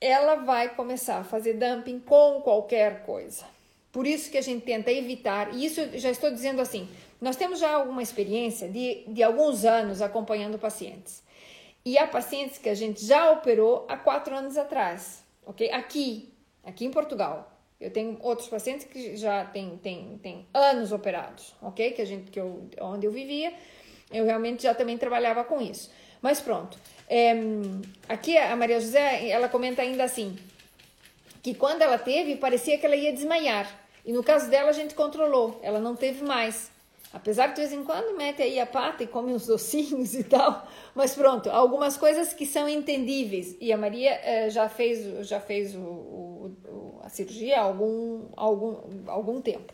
[0.00, 3.44] ela vai começar a fazer dumping com qualquer coisa.
[3.92, 6.88] Por isso que a gente tenta evitar, e isso já estou dizendo assim,
[7.20, 11.22] nós temos já alguma experiência de, de alguns anos acompanhando pacientes.
[11.84, 15.70] E há pacientes que a gente já operou há quatro anos atrás, ok?
[15.72, 17.50] Aqui, aqui em Portugal.
[17.80, 21.92] Eu tenho outros pacientes que já têm tem, tem anos operados, ok?
[21.92, 23.54] Que a gente, que eu, onde eu vivia,
[24.12, 25.90] eu realmente já também trabalhava com isso.
[26.20, 26.78] Mas pronto.
[27.08, 27.32] É,
[28.08, 30.38] aqui a Maria José, ela comenta ainda assim,
[31.42, 33.79] que quando ela teve, parecia que ela ia desmaiar.
[34.04, 36.70] E no caso dela, a gente controlou, ela não teve mais.
[37.12, 40.22] Apesar de, de vez em quando mete aí a pata e come uns docinhos e
[40.24, 43.56] tal, mas pronto, algumas coisas que são entendíveis.
[43.60, 48.28] E a Maria eh, já fez, já fez o, o, o, a cirurgia há algum,
[48.36, 49.72] algum, algum tempo,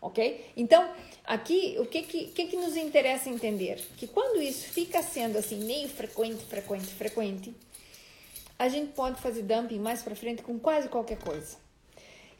[0.00, 0.44] ok?
[0.56, 0.90] Então,
[1.24, 3.76] aqui, o que que, que que nos interessa entender?
[3.96, 7.54] Que quando isso fica sendo assim, meio frequente, frequente, frequente,
[8.58, 11.63] a gente pode fazer dumping mais para frente com quase qualquer coisa.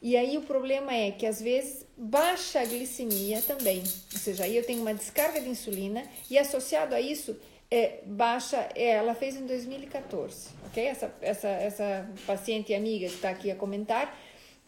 [0.01, 3.79] E aí o problema é que às vezes baixa a glicemia também,
[4.13, 7.35] ou seja, aí eu tenho uma descarga de insulina e associado a isso
[7.71, 10.85] é, baixa, é, ela fez em 2014, ok?
[10.85, 14.17] Essa, essa, essa paciente amiga que está aqui a comentar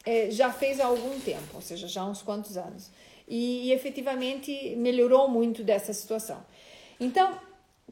[0.06, 2.90] é, já fez há algum tempo, ou seja, já há uns quantos anos.
[3.28, 6.44] E, e efetivamente melhorou muito dessa situação.
[7.00, 7.38] Então,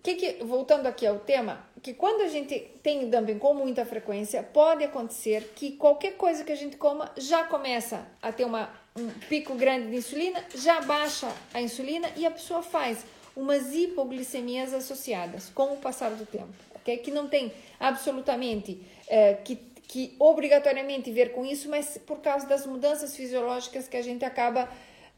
[0.05, 4.43] que que, voltando aqui ao tema, que quando a gente tem dumping com muita frequência,
[4.43, 9.09] pode acontecer que qualquer coisa que a gente coma já começa a ter uma, um
[9.27, 13.03] pico grande de insulina, já baixa a insulina e a pessoa faz
[13.35, 16.97] umas hipoglicemias associadas com o passar do tempo, ok?
[16.97, 19.55] Que não tem absolutamente é, que,
[19.87, 24.69] que obrigatoriamente ver com isso, mas por causa das mudanças fisiológicas que a gente acaba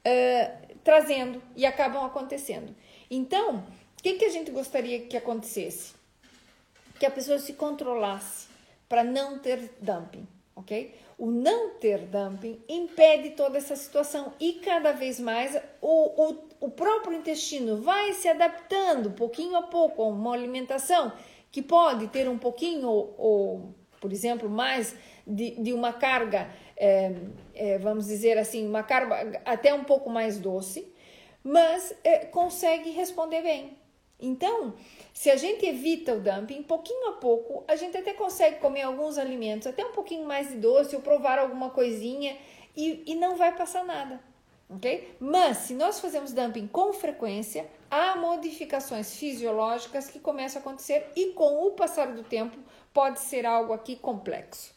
[0.05, 2.73] é, trazendo e acabam acontecendo.
[3.11, 3.65] Então,
[4.13, 5.97] que, que a gente gostaria que acontecesse?
[6.99, 8.47] que a pessoa se controlasse
[8.89, 10.93] para não ter dumping, ok?
[11.17, 16.69] O não ter dumping impede toda essa situação e cada vez mais o, o, o
[16.69, 21.11] próprio intestino vai se adaptando pouquinho a pouco a uma alimentação
[21.51, 27.13] que pode ter um pouquinho ou, ou por exemplo, mais de, de uma carga, é,
[27.55, 30.87] é, vamos dizer assim, uma carga até um pouco mais doce,
[31.43, 33.76] mas é, consegue responder bem.
[34.19, 34.73] Então,
[35.13, 39.17] se a gente evita o dumping, pouquinho a pouco, a gente até consegue comer alguns
[39.17, 42.35] alimentos, até um pouquinho mais de doce, ou provar alguma coisinha,
[42.75, 44.19] e, e não vai passar nada.
[44.69, 45.15] ok?
[45.19, 51.27] Mas se nós fazemos dumping com frequência, há modificações fisiológicas que começam a acontecer e
[51.33, 52.57] com o passar do tempo
[52.93, 54.75] pode ser algo aqui complexo.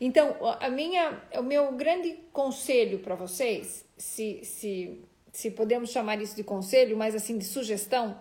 [0.00, 5.00] Então, a minha, o meu grande conselho para vocês, se, se,
[5.32, 8.18] se podemos chamar isso de conselho, mas assim de sugestão,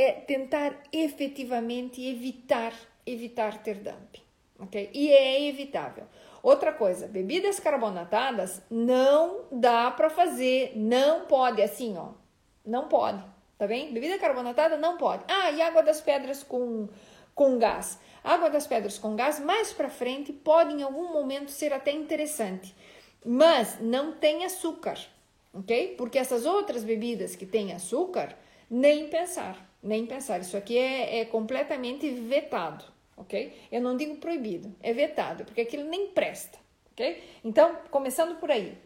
[0.00, 2.72] é tentar efetivamente evitar
[3.10, 4.22] evitar ter dumping,
[4.58, 4.90] ok?
[4.92, 6.04] E é evitável.
[6.42, 12.10] Outra coisa, bebidas carbonatadas não dá para fazer, não pode, assim, ó,
[12.64, 13.22] não pode,
[13.58, 13.92] tá bem?
[13.92, 15.24] Bebida carbonatada não pode.
[15.26, 16.88] Ah, e água das pedras com,
[17.34, 17.98] com gás.
[18.22, 22.74] Água das pedras com gás, mais para frente, pode em algum momento ser até interessante,
[23.24, 24.98] mas não tem açúcar,
[25.52, 25.94] ok?
[25.96, 28.36] Porque essas outras bebidas que têm açúcar,
[28.70, 30.40] nem pensar, nem pensar.
[30.40, 32.84] Isso aqui é, é completamente vetado
[33.18, 33.52] ok?
[33.70, 36.58] Eu não digo proibido, é vetado, porque aquilo nem presta,
[36.92, 37.22] ok?
[37.44, 38.76] Então, começando por aí.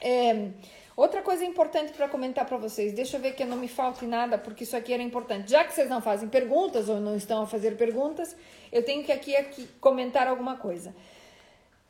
[0.00, 0.48] É,
[0.96, 4.38] outra coisa importante para comentar para vocês, deixa eu ver que não me falte nada,
[4.38, 5.50] porque isso aqui era importante.
[5.50, 8.34] Já que vocês não fazem perguntas ou não estão a fazer perguntas,
[8.72, 10.94] eu tenho que aqui, aqui comentar alguma coisa.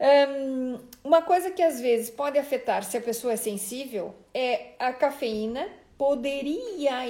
[0.01, 4.93] Um, uma coisa que às vezes pode afetar se a pessoa é sensível é a
[4.93, 5.69] cafeína
[6.03, 7.07] poderia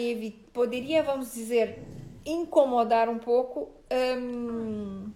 [0.53, 1.79] poderia vamos dizer
[2.27, 5.11] incomodar um pouco um,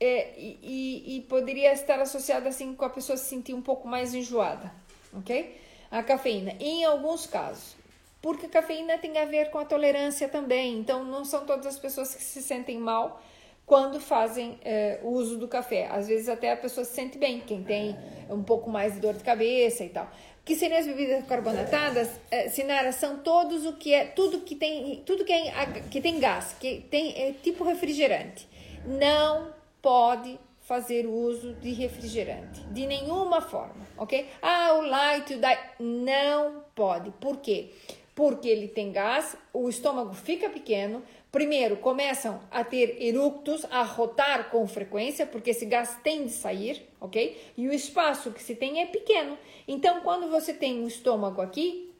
[0.00, 4.12] é, e, e, poderia estar associada assim com a pessoa se sentir um pouco mais
[4.12, 4.72] enjoada,
[5.16, 5.56] ok?
[5.88, 7.76] A cafeína, em alguns casos,
[8.20, 11.78] porque a cafeína tem a ver com a tolerância também, então não são todas as
[11.78, 13.22] pessoas que se sentem mal
[13.64, 15.86] quando fazem é, uso do café.
[15.86, 17.96] Às vezes até a pessoa se sente bem, quem tem
[18.28, 20.10] um pouco mais de dor de cabeça e tal
[20.44, 25.02] que seriam as bebidas carbonatadas, eh, Sinara, são todos o que é, tudo que tem,
[25.06, 25.50] tudo que, é,
[25.90, 28.46] que tem gás, que tem é tipo refrigerante.
[28.84, 34.26] Não pode fazer uso de refrigerante, de nenhuma forma, ok?
[34.40, 37.10] Ah, o light, o diet, não pode.
[37.12, 37.70] Por quê?
[38.14, 41.02] Porque ele tem gás, o estômago fica pequeno,
[41.34, 46.88] Primeiro, começam a ter eructos, a rotar com frequência, porque esse gás tem de sair,
[47.00, 47.36] ok?
[47.56, 49.36] E o espaço que se tem é pequeno.
[49.66, 51.92] Então, quando você tem o estômago aqui,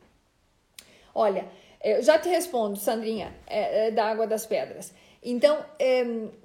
[1.13, 1.49] olha,
[1.83, 4.95] eu já te respondo, Sandrinha, é, é da água das pedras.
[5.21, 6.05] Então, é,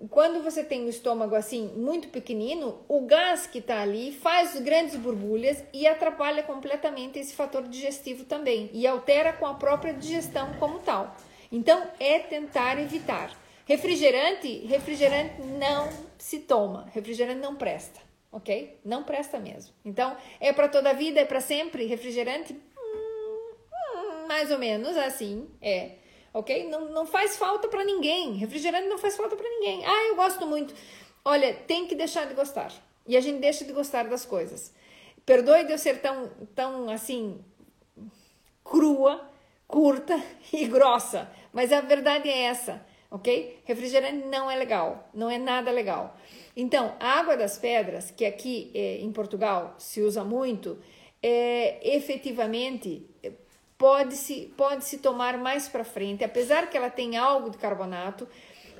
[0.09, 4.95] quando você tem o estômago assim muito pequenino, o gás que está ali faz grandes
[4.95, 10.79] borbulhas e atrapalha completamente esse fator digestivo também e altera com a própria digestão como
[10.79, 11.15] tal.
[11.51, 13.35] Então, é tentar evitar.
[13.65, 17.99] Refrigerante, refrigerante não se toma, refrigerante não presta,
[18.31, 18.79] ok?
[18.83, 19.73] Não presta mesmo.
[19.85, 25.47] Então, é para toda a vida, é para sempre, refrigerante, hum, mais ou menos assim,
[25.61, 25.91] é,
[26.33, 26.67] ok?
[26.67, 29.85] Não, não faz falta para ninguém, refrigerante não faz falta para ninguém.
[29.85, 30.73] Ah, eu gosto muito.
[31.23, 32.71] Olha, tem que deixar de gostar.
[33.05, 34.73] E a gente deixa de gostar das coisas.
[35.25, 37.39] Perdoe de eu ser tão, tão assim,
[38.63, 39.29] crua,
[39.67, 40.19] curta
[40.51, 43.59] e grossa, mas a verdade é essa, ok?
[43.65, 46.17] Refrigerante não é legal, não é nada legal.
[46.55, 50.77] Então, a água das pedras, que aqui é, em Portugal se usa muito,
[51.21, 53.05] é, efetivamente
[53.77, 58.27] pode se pode se tomar mais para frente, apesar que ela tem algo de carbonato,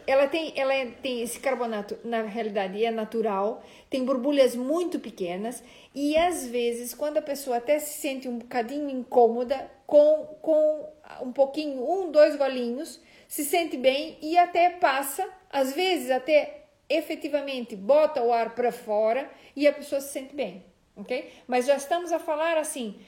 [0.06, 5.64] ela tem, ela é, tem esse carbonato, na realidade, é natural, tem borbulhas muito pequenas
[5.94, 10.90] e às vezes, quando a pessoa até se sente um bocadinho incômoda, com, com
[11.22, 17.76] um pouquinho, um, dois golinhos, se sente bem e até passa, às vezes até efetivamente
[17.76, 20.64] bota o ar para fora e a pessoa se sente bem,
[20.96, 21.32] ok?
[21.48, 23.00] Mas já estamos a falar assim,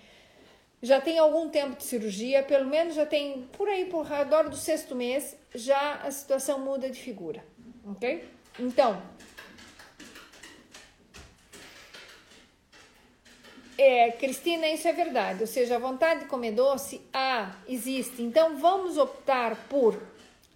[0.81, 4.55] já tem algum tempo de cirurgia, pelo menos já tem por aí por redor do
[4.55, 7.43] sexto mês, já a situação muda de figura,
[7.85, 8.23] ok?
[8.59, 9.01] Então,
[13.81, 18.21] é, Cristina, isso é verdade, ou seja, a vontade de comer doce, ah, existe.
[18.21, 20.01] Então, vamos optar por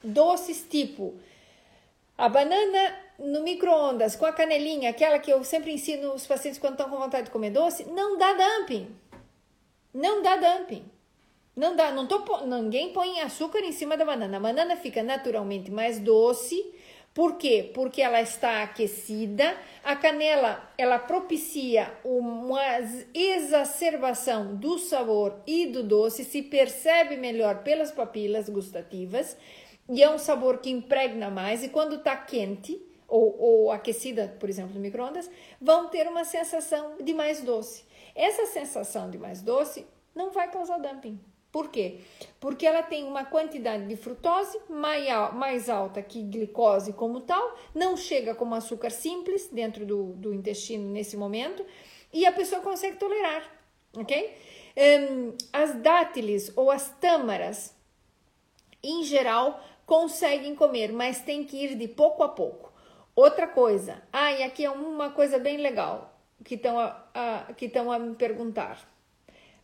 [0.04, 1.16] doces tipo
[2.18, 6.74] a banana no micro-ondas com a canelinha, aquela que eu sempre ensino os pacientes quando
[6.74, 8.88] estão com vontade de comer doce, não dá dumping.
[9.94, 10.86] Não dá dumping.
[11.56, 14.38] Não dá, não tô, ninguém põe açúcar em cima da banana.
[14.38, 16.75] A banana fica naturalmente mais doce.
[17.16, 17.72] Por quê?
[17.74, 19.56] Porque ela está aquecida.
[19.82, 22.62] A canela, ela propicia uma
[23.14, 29.38] exacerbação do sabor e do doce, se percebe melhor pelas papilas gustativas.
[29.88, 31.64] E é um sabor que impregna mais.
[31.64, 36.98] E quando está quente, ou, ou aquecida, por exemplo, no microondas, vão ter uma sensação
[37.02, 37.86] de mais doce.
[38.14, 41.18] Essa sensação de mais doce não vai causar dumping.
[41.56, 42.02] Por quê?
[42.38, 48.36] Porque ela tem uma quantidade de frutose mais alta que glicose como tal, não chega
[48.36, 51.66] como açúcar simples dentro do, do intestino nesse momento
[52.12, 53.50] e a pessoa consegue tolerar.
[53.98, 54.36] ok?
[54.76, 57.74] Um, as dátiles ou as tâmaras,
[58.84, 62.74] em geral, conseguem comer, mas tem que ir de pouco a pouco.
[63.16, 67.48] Outra coisa, ah, e aqui é uma coisa bem legal que estão a, a,
[67.94, 68.94] a me perguntar.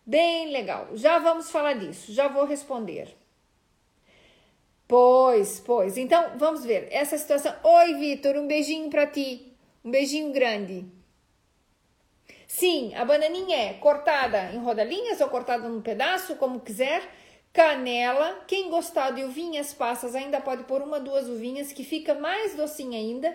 [0.05, 3.15] Bem legal, já vamos falar disso, já vou responder.
[4.87, 5.97] Pois, pois.
[5.97, 7.55] Então, vamos ver essa situação.
[7.63, 9.53] Oi, Vitor, um beijinho para ti.
[9.85, 10.85] Um beijinho grande.
[12.45, 17.01] Sim, a bananinha é cortada em rodelinhas ou cortada num pedaço, como quiser.
[17.53, 22.55] Canela, quem gostar de uvinhas passas ainda pode pôr uma, duas uvinhas que fica mais
[22.55, 23.33] docinha ainda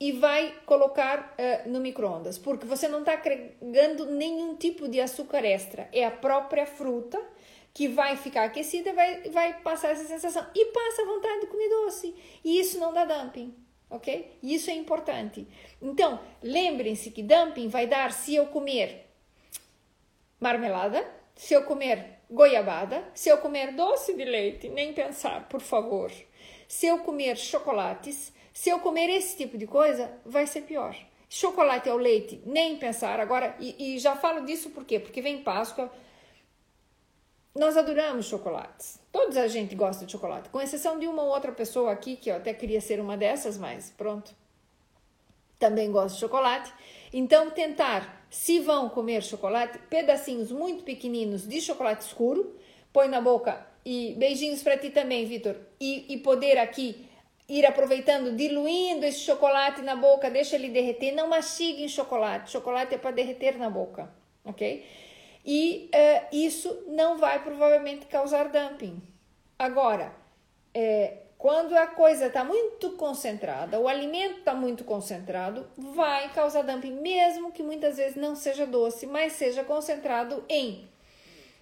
[0.00, 5.44] e vai colocar uh, no micro-ondas, porque você não está agregando nenhum tipo de açúcar
[5.44, 7.20] extra, é a própria fruta
[7.74, 10.46] que vai ficar aquecida e vai, vai passar essa sensação.
[10.54, 12.14] E passa a vontade de comer doce.
[12.44, 13.54] E isso não dá dumping,
[13.88, 14.38] ok?
[14.42, 15.46] Isso é importante.
[15.80, 19.06] Então, lembrem-se que dumping vai dar se eu comer
[20.38, 26.10] marmelada, se eu comer goiabada, se eu comer doce de leite, nem pensar, por favor.
[26.68, 30.96] Se eu comer chocolates, se eu comer esse tipo de coisa, vai ser pior.
[31.28, 33.18] Chocolate ao leite, nem pensar.
[33.18, 35.00] Agora, e, e já falo disso por quê?
[35.00, 35.90] Porque vem Páscoa,
[37.54, 39.00] nós adoramos chocolates.
[39.10, 42.30] Toda a gente gosta de chocolate, com exceção de uma ou outra pessoa aqui, que
[42.30, 44.34] eu até queria ser uma dessas, mas pronto.
[45.58, 46.72] Também gosto de chocolate.
[47.12, 52.56] Então, tentar, se vão comer chocolate, pedacinhos muito pequeninos de chocolate escuro,
[52.92, 55.56] põe na boca e beijinhos para ti também, Vitor.
[55.78, 57.06] E, e poder aqui
[57.58, 61.12] ir aproveitando, diluindo esse chocolate na boca, deixa ele derreter.
[61.12, 64.10] Não mastiguem chocolate, chocolate é para derreter na boca,
[64.44, 64.84] ok?
[65.44, 69.02] e uh, isso não vai provavelmente causar dumping.
[69.58, 70.12] Agora,
[70.74, 77.00] é, quando a coisa está muito concentrada, o alimento está muito concentrado, vai causar dumping,
[77.00, 80.88] mesmo que muitas vezes não seja doce, mas seja concentrado em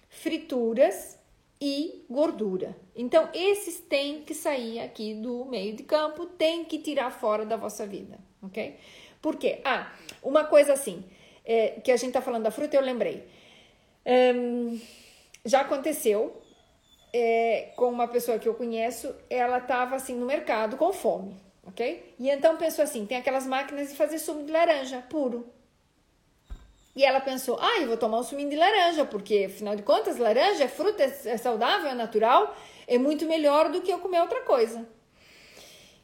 [0.09, 1.17] frituras
[1.61, 2.75] e gordura.
[2.95, 7.55] Então, esses têm que sair aqui do meio de campo, tem que tirar fora da
[7.55, 8.75] vossa vida, ok?
[9.21, 9.61] Por quê?
[9.63, 9.93] Ah,
[10.23, 11.05] uma coisa assim,
[11.45, 13.23] é, que a gente está falando da fruta, eu lembrei.
[14.03, 14.81] Um,
[15.45, 16.41] já aconteceu
[17.13, 22.15] é, com uma pessoa que eu conheço, ela estava assim no mercado com fome, ok?
[22.17, 25.45] E então pensou assim: tem aquelas máquinas de fazer sumo de laranja puro.
[26.95, 30.17] E ela pensou: ah, eu vou tomar um suminho de laranja, porque afinal de contas,
[30.17, 32.55] laranja é fruta, é saudável, é natural,
[32.87, 34.87] é muito melhor do que eu comer outra coisa.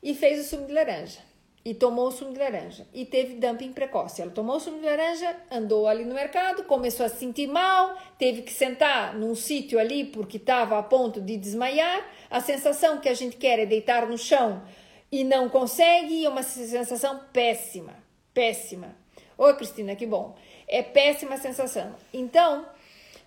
[0.01, 1.27] E fez o sumo de laranja
[1.67, 4.21] e tomou o sumo de laranja e teve dumping precoce.
[4.21, 7.97] Ela tomou o sumo de laranja, andou ali no mercado, começou a se sentir mal,
[8.17, 12.09] teve que sentar num sítio ali porque estava a ponto de desmaiar.
[12.29, 14.63] A sensação que a gente quer é deitar no chão
[15.11, 17.95] e não consegue, é uma sensação péssima,
[18.33, 18.95] péssima.
[19.37, 20.37] Oi, Cristina, que bom.
[20.67, 21.95] É péssima sensação.
[22.13, 22.65] Então,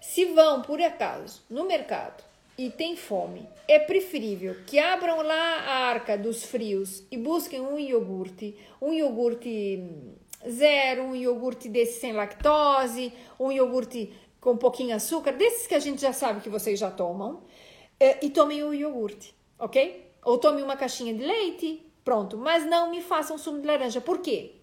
[0.00, 2.22] se vão por acaso no mercado
[2.58, 7.78] e tem fome, é preferível que abram lá a arca dos frios e busquem um
[7.78, 9.82] iogurte, um iogurte
[10.48, 15.78] zero, um iogurte desse sem lactose, um iogurte com um pouquinho açúcar, desses que a
[15.78, 17.42] gente já sabe que vocês já tomam,
[17.98, 20.10] é, e tomem o iogurte, ok?
[20.24, 22.36] Ou tomem uma caixinha de leite, pronto.
[22.36, 24.00] Mas não me façam sumo de laranja.
[24.00, 24.56] Por quê?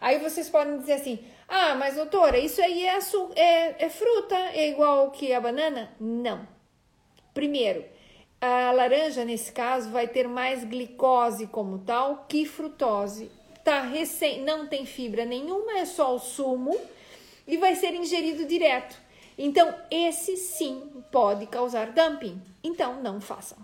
[0.00, 1.18] Aí vocês podem dizer assim:
[1.48, 2.98] ah, mas doutora, isso aí é,
[3.36, 5.94] é, é fruta, é igual que a banana?
[6.00, 6.46] Não.
[7.32, 7.84] Primeiro,
[8.40, 13.30] a laranja, nesse caso, vai ter mais glicose como tal que frutose.
[13.62, 16.78] Tá recém, não tem fibra nenhuma, é só o sumo
[17.46, 18.96] e vai ser ingerido direto.
[19.36, 22.40] Então, esse sim pode causar dumping.
[22.62, 23.58] Então, não façam.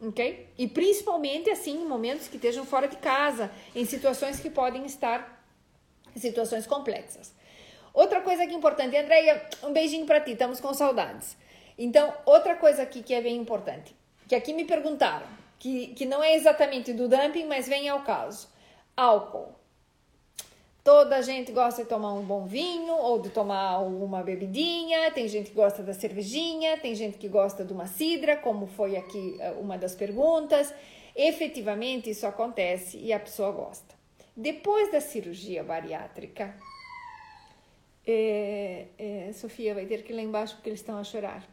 [0.00, 0.48] Ok?
[0.58, 5.33] E principalmente assim em momentos que estejam fora de casa, em situações que podem estar
[6.20, 7.32] situações complexas.
[7.92, 11.36] Outra coisa que é importante, Andréia, um beijinho para ti, estamos com saudades.
[11.78, 13.94] Então, outra coisa aqui que é bem importante,
[14.28, 15.26] que aqui me perguntaram,
[15.58, 18.48] que, que não é exatamente do dumping, mas vem ao caso.
[18.96, 19.54] Álcool.
[20.84, 25.48] Toda gente gosta de tomar um bom vinho ou de tomar uma bebidinha, tem gente
[25.50, 29.54] que gosta da cervejinha, tem gente que gosta de uma cidra, como foi aqui eh,
[29.58, 30.74] uma das perguntas.
[31.16, 33.93] Efetivamente, isso acontece e a pessoa gosta.
[34.36, 36.54] Depois da cirurgia bariátrica,
[38.06, 41.46] é, é, Sofia vai ter que ir lá embaixo porque eles estão a chorar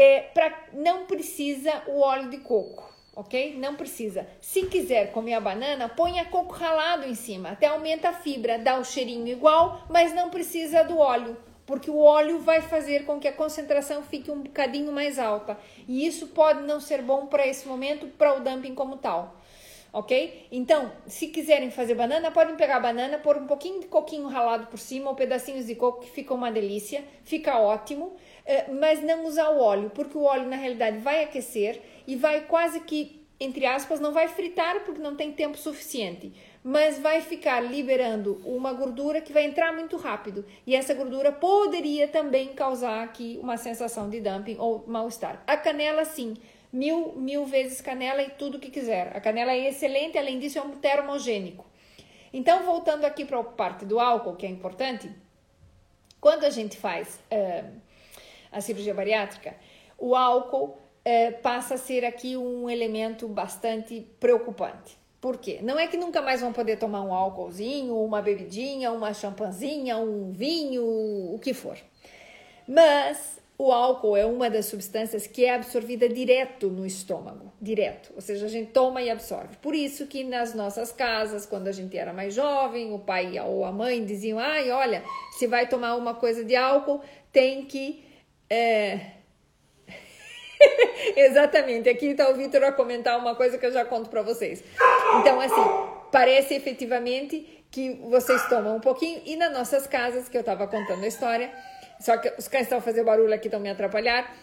[0.00, 3.58] é, pra, não precisa o óleo de coco, ok?
[3.58, 4.26] Não precisa.
[4.40, 8.78] Se quiser comer a banana, ponha coco ralado em cima, até aumenta a fibra, dá
[8.78, 11.36] o cheirinho igual, mas não precisa do óleo,
[11.66, 15.58] porque o óleo vai fazer com que a concentração fique um bocadinho mais alta.
[15.86, 19.39] E isso pode não ser bom para esse momento, para o dumping como tal.
[19.92, 20.46] Ok?
[20.50, 24.66] Então, se quiserem fazer banana, podem pegar a banana, pôr um pouquinho de coquinho ralado
[24.66, 28.14] por cima, ou pedacinhos de coco, que fica uma delícia, fica ótimo,
[28.46, 32.42] eh, mas não usar o óleo, porque o óleo na realidade vai aquecer e vai
[32.42, 36.32] quase que, entre aspas, não vai fritar porque não tem tempo suficiente,
[36.62, 42.06] mas vai ficar liberando uma gordura que vai entrar muito rápido e essa gordura poderia
[42.06, 45.42] também causar aqui uma sensação de dumping ou mal-estar.
[45.46, 46.34] A canela, sim
[46.72, 49.16] mil, mil vezes canela e tudo que quiser.
[49.16, 51.64] A canela é excelente, além disso é um termogênico.
[52.32, 55.10] Então, voltando aqui para a parte do álcool, que é importante,
[56.20, 57.80] quando a gente faz uh,
[58.52, 59.56] a cirurgia bariátrica,
[59.98, 64.98] o álcool uh, passa a ser aqui um elemento bastante preocupante.
[65.20, 65.58] Por quê?
[65.62, 70.30] Não é que nunca mais vão poder tomar um álcoolzinho, uma bebidinha, uma champanzinha, um
[70.30, 71.76] vinho, o que for.
[72.66, 78.22] Mas o álcool é uma das substâncias que é absorvida direto no estômago, direto, ou
[78.22, 79.58] seja, a gente toma e absorve.
[79.58, 83.66] Por isso que nas nossas casas, quando a gente era mais jovem, o pai ou
[83.66, 85.04] a mãe diziam: "Ai, olha,
[85.38, 88.02] se vai tomar uma coisa de álcool, tem que
[88.48, 89.00] é...
[91.14, 94.64] Exatamente, aqui está o Vitor a comentar uma coisa que eu já conto para vocês.
[95.20, 100.40] Então, assim, parece efetivamente que vocês tomam um pouquinho, e nas nossas casas, que eu
[100.40, 101.52] estava contando a história,
[102.00, 104.34] só que os cães estão fazer barulho aqui, estão me atrapalhar.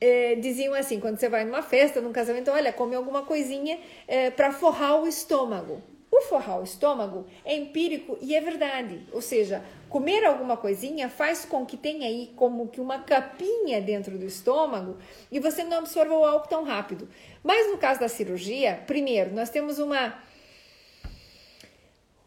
[0.00, 3.78] É, diziam assim, quando você vai numa festa, num casamento, olha, come alguma coisinha
[4.08, 5.82] é, para forrar o estômago.
[6.10, 9.06] O forrar o estômago é empírico e é verdade.
[9.12, 14.16] Ou seja, comer alguma coisinha faz com que tenha aí como que uma capinha dentro
[14.16, 14.96] do estômago
[15.30, 17.08] e você não absorva o álcool tão rápido.
[17.42, 20.18] Mas no caso da cirurgia, primeiro, nós temos uma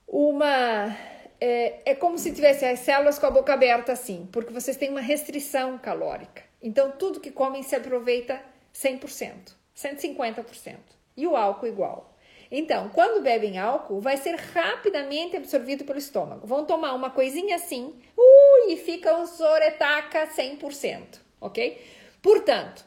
[0.07, 0.95] uma
[1.39, 4.89] é, é como se tivesse as células com a boca aberta assim, porque vocês têm
[4.89, 6.43] uma restrição calórica.
[6.61, 8.41] Então, tudo que comem se aproveita
[8.73, 10.75] 100%, 150%.
[11.15, 12.13] E o álcool igual.
[12.51, 16.47] Então, quando bebem álcool, vai ser rapidamente absorvido pelo estômago.
[16.47, 21.79] Vão tomar uma coisinha assim, ui, e fica um soretaca 100%, ok?
[22.21, 22.83] Portanto,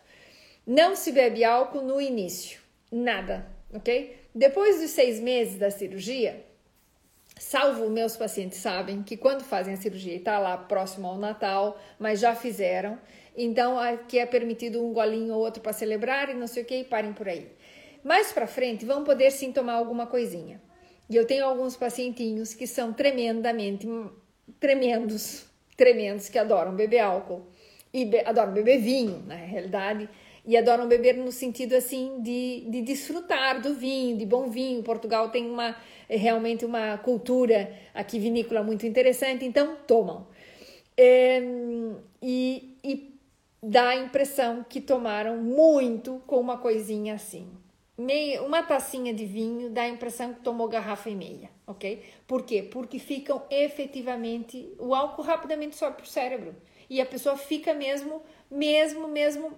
[0.67, 4.19] não se bebe álcool no início, nada, ok?
[4.35, 6.45] Depois dos seis meses da cirurgia,
[7.39, 12.21] Salvo meus pacientes sabem que quando fazem a cirurgia está lá próximo ao Natal, mas
[12.21, 12.99] já fizeram,
[13.37, 16.77] então aqui é permitido um golinho ou outro para celebrar e não sei o que
[16.77, 17.51] e parem por aí.
[18.05, 20.61] Mais para frente vão poder sim tomar alguma coisinha.
[21.09, 23.87] E eu tenho alguns pacientinhos que são tremendamente
[24.59, 27.47] tremendos, tremendos que adoram beber álcool
[27.93, 30.09] e be adoram beber vinho, na realidade,
[30.45, 34.83] e adoram beber no sentido assim de, de desfrutar do vinho, de bom vinho.
[34.83, 35.77] Portugal tem uma
[36.17, 40.27] realmente uma cultura aqui vinícola muito interessante, então tomam.
[40.97, 41.41] É,
[42.21, 43.15] e, e
[43.63, 47.49] dá a impressão que tomaram muito com uma coisinha assim.
[47.97, 52.03] Meia, uma tacinha de vinho dá a impressão que tomou garrafa e meia, ok?
[52.27, 52.63] Por quê?
[52.63, 56.55] Porque ficam efetivamente, o álcool rapidamente sobe para o cérebro
[56.89, 59.53] e a pessoa fica mesmo, mesmo, mesmo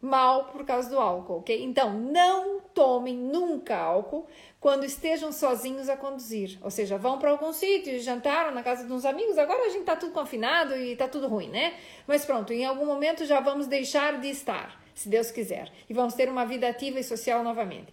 [0.00, 1.64] mal por causa do álcool, ok?
[1.64, 4.26] Então, não tomem nunca álcool
[4.60, 6.58] quando estejam sozinhos a conduzir.
[6.62, 9.80] Ou seja, vão para algum sítio, jantaram na casa de uns amigos, agora a gente
[9.80, 11.74] está tudo confinado e está tudo ruim, né?
[12.06, 16.14] Mas pronto, em algum momento já vamos deixar de estar, se Deus quiser, e vamos
[16.14, 17.92] ter uma vida ativa e social novamente.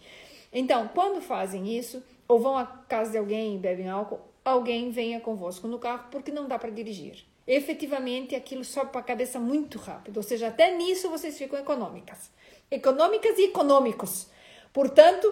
[0.51, 5.19] Então, quando fazem isso, ou vão à casa de alguém e bebem álcool, alguém venha
[5.19, 9.77] convosco no carro porque não dá para dirigir efetivamente aquilo sobe para a cabeça muito
[9.77, 10.17] rápido.
[10.17, 12.31] Ou seja, até nisso vocês ficam econômicas.
[12.71, 14.27] Econômicas e econômicos.
[14.71, 15.31] Portanto,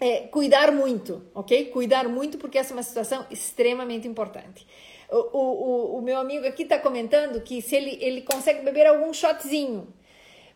[0.00, 1.66] é, cuidar muito, ok?
[1.66, 4.66] Cuidar muito porque essa é uma situação extremamente importante.
[5.10, 9.12] O, o, o meu amigo aqui está comentando que se ele, ele consegue beber algum
[9.12, 9.92] shotzinho,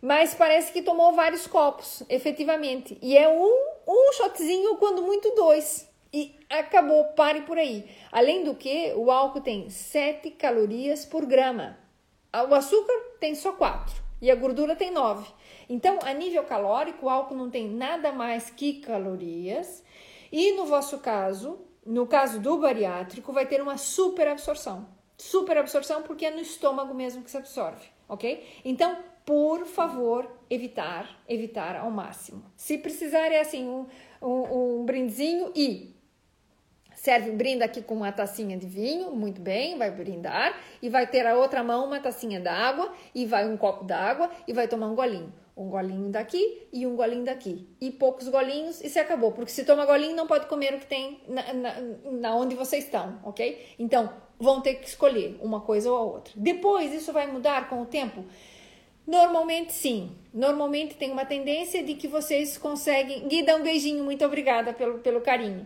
[0.00, 2.98] mas parece que tomou vários copos, efetivamente.
[3.02, 3.52] E é um,
[3.86, 5.88] um shotzinho, quando muito dois
[6.48, 7.88] acabou, pare por aí.
[8.10, 11.78] Além do que, o álcool tem 7 calorias por grama.
[12.48, 15.26] O açúcar tem só 4 e a gordura tem 9.
[15.68, 19.82] Então, a nível calórico, o álcool não tem nada mais que calorias.
[20.30, 24.88] E no vosso caso, no caso do bariátrico, vai ter uma super absorção.
[25.16, 28.44] Super absorção porque é no estômago mesmo que se absorve, ok?
[28.64, 32.44] Então, por favor, evitar, evitar ao máximo.
[32.54, 33.86] Se precisar, é assim, um,
[34.20, 35.95] um, um brindezinho e
[37.06, 41.24] serve, brinda aqui com uma tacinha de vinho, muito bem, vai brindar, e vai ter
[41.24, 44.96] a outra mão uma tacinha d'água, e vai um copo d'água, e vai tomar um
[44.96, 45.32] golinho.
[45.56, 47.66] Um golinho daqui e um golinho daqui.
[47.80, 49.32] E poucos golinhos e se acabou.
[49.32, 51.80] Porque se toma golinho, não pode comer o que tem na, na,
[52.10, 53.74] na onde vocês estão, ok?
[53.78, 56.34] Então, vão ter que escolher uma coisa ou a outra.
[56.36, 58.22] Depois, isso vai mudar com o tempo?
[59.06, 60.10] Normalmente sim.
[60.34, 63.28] Normalmente tem uma tendência de que vocês conseguem.
[63.28, 65.64] Gui, dá um beijinho, muito obrigada pelo, pelo carinho.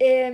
[0.00, 0.32] É,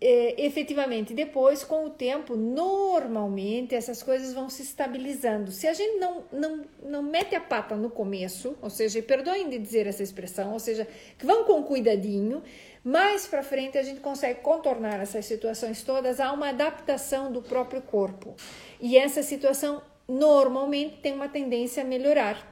[0.00, 5.50] é, efetivamente, depois, com o tempo, normalmente essas coisas vão se estabilizando.
[5.52, 9.58] Se a gente não, não, não mete a pata no começo, ou seja, perdoem de
[9.58, 12.42] dizer essa expressão, ou seja, que vão com cuidadinho,
[12.82, 17.82] mais para frente a gente consegue contornar essas situações todas a uma adaptação do próprio
[17.82, 18.34] corpo.
[18.80, 22.50] E essa situação normalmente tem uma tendência a melhorar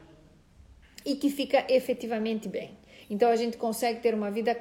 [1.05, 2.77] e que fica efetivamente bem.
[3.09, 4.55] Então a gente consegue ter uma vida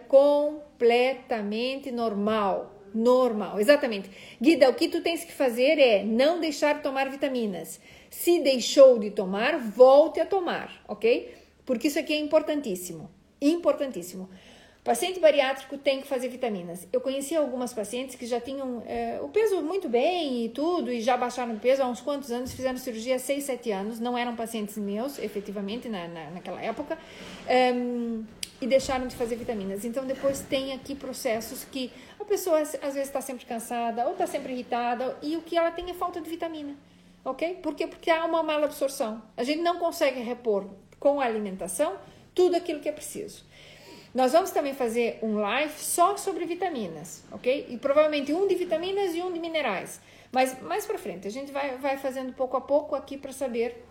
[0.83, 2.71] completamente normal.
[2.93, 4.09] Normal, exatamente.
[4.39, 7.79] Guida, o que tu tens que fazer é não deixar de tomar vitaminas.
[8.09, 11.33] Se deixou de tomar, volte a tomar, ok?
[11.65, 13.09] Porque isso aqui é importantíssimo.
[13.41, 14.29] Importantíssimo.
[14.83, 16.85] Paciente bariátrico tem que fazer vitaminas.
[16.91, 21.01] Eu conheci algumas pacientes que já tinham é, o peso muito bem e tudo, e
[21.01, 24.15] já baixaram de peso há uns quantos anos, fizeram cirurgia há 6, 7 anos, não
[24.15, 26.97] eram pacientes meus, efetivamente, na, na naquela época,
[28.63, 29.83] e deixaram de fazer vitaminas.
[29.83, 34.25] Então, depois tem aqui processos que a pessoa às vezes está sempre cansada ou está
[34.25, 36.73] sempre irritada, e o que ela tem é falta de vitamina,
[37.25, 37.55] ok?
[37.55, 37.87] Por quê?
[37.87, 39.21] Porque há uma mala absorção.
[39.35, 40.65] A gente não consegue repor
[40.97, 41.97] com a alimentação
[42.33, 43.43] tudo aquilo que é preciso.
[44.15, 47.65] Nós vamos também fazer um live só sobre vitaminas, ok?
[47.67, 49.99] E provavelmente um de vitaminas e um de minerais.
[50.31, 53.83] Mas mais para frente, a gente vai, vai fazendo pouco a pouco aqui para saber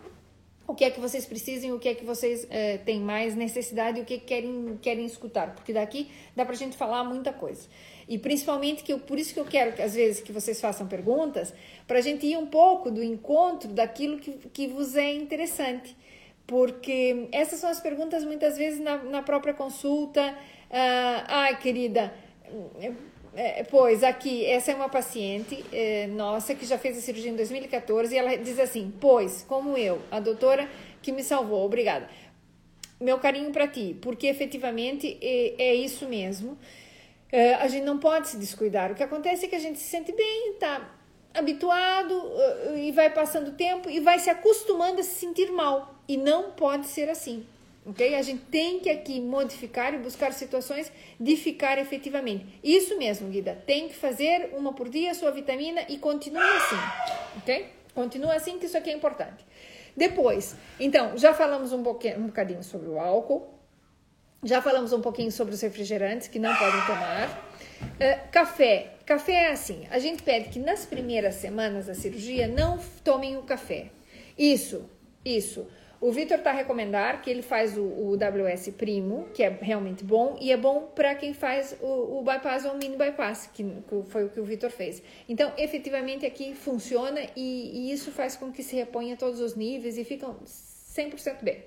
[0.72, 3.98] o que é que vocês precisam, o que é que vocês é, têm mais necessidade
[3.98, 7.68] e o que querem, querem escutar, porque daqui dá para a gente falar muita coisa.
[8.08, 10.86] E principalmente que eu, por isso que eu quero que às vezes que vocês façam
[10.86, 11.52] perguntas,
[11.86, 15.94] para a gente ir um pouco do encontro daquilo que, que vos é interessante
[16.46, 20.36] porque essas são as perguntas muitas vezes na, na própria consulta.
[20.70, 22.12] Ah, ai, querida,
[23.34, 27.36] é, pois aqui, essa é uma paciente é, nossa que já fez a cirurgia em
[27.36, 30.68] 2014 e ela diz assim: Pois, como eu, a doutora
[31.00, 32.08] que me salvou, obrigada.
[33.00, 36.58] Meu carinho para ti, porque efetivamente é, é isso mesmo.
[37.30, 38.92] É, a gente não pode se descuidar.
[38.92, 40.94] O que acontece é que a gente se sente bem, tá
[41.32, 42.14] habituado
[42.76, 45.94] e vai passando o tempo e vai se acostumando a se sentir mal.
[46.06, 47.46] E não pode ser assim.
[47.84, 48.14] Ok?
[48.14, 52.46] A gente tem que aqui modificar e buscar situações de ficar efetivamente.
[52.62, 53.60] Isso mesmo, Guida.
[53.66, 56.76] Tem que fazer uma por dia sua vitamina e continue assim.
[57.38, 57.66] Ok?
[57.94, 59.44] Continua assim, que isso aqui é importante.
[59.96, 63.48] Depois, então, já falamos um, um bocadinho sobre o álcool.
[64.44, 67.28] Já falamos um pouquinho sobre os refrigerantes que não podem tomar.
[67.82, 68.94] Uh, café.
[69.04, 73.42] Café é assim: a gente pede que nas primeiras semanas da cirurgia não tomem o
[73.42, 73.90] café.
[74.36, 74.88] Isso,
[75.24, 75.66] isso.
[76.02, 80.36] O Vitor a recomendar que ele faz o, o, WS primo, que é realmente bom,
[80.40, 84.02] e é bom para quem faz o, o, bypass ou o mini bypass, que, que
[84.10, 85.00] foi o que o Vitor fez.
[85.28, 89.96] Então, efetivamente aqui funciona e, e, isso faz com que se reponha todos os níveis
[89.96, 91.62] e ficam 100% bem.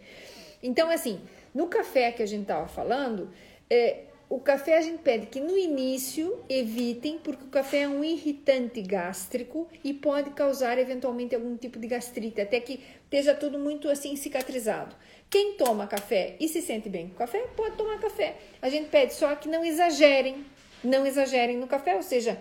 [0.62, 1.22] Então, assim,
[1.54, 3.30] no café que a gente estava falando,
[3.70, 8.04] é, o café a gente pede que no início evitem, porque o café é um
[8.04, 12.80] irritante gástrico e pode causar eventualmente algum tipo de gastrite, até que
[13.16, 14.94] esteja tudo muito assim cicatrizado.
[15.30, 18.36] Quem toma café e se sente bem com café, pode tomar café.
[18.62, 20.46] A gente pede só que não exagerem,
[20.84, 22.40] não exagerem no café, ou seja,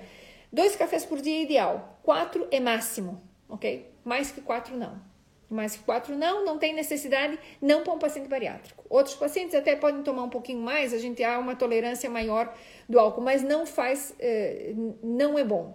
[0.53, 3.89] dois cafés por dia é ideal, quatro é máximo, ok?
[4.05, 5.01] Mais que quatro não.
[5.49, 8.85] Mais que quatro não, não tem necessidade, não para um paciente bariátrico.
[8.91, 12.53] Outros pacientes até podem tomar um pouquinho mais, a gente há uma tolerância maior
[12.89, 14.73] do álcool, mas não faz, eh,
[15.03, 15.75] não é bom.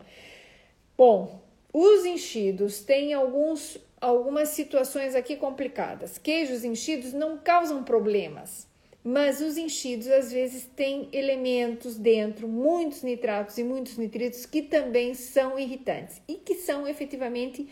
[0.97, 1.41] Bom,
[1.71, 6.17] os enchidos têm alguns, algumas situações aqui complicadas.
[6.17, 8.67] Queijos enchidos não causam problemas,
[9.03, 15.13] mas os enchidos às vezes têm elementos dentro, muitos nitratos e muitos nitritos que também
[15.13, 17.67] são irritantes e que são efetivamente.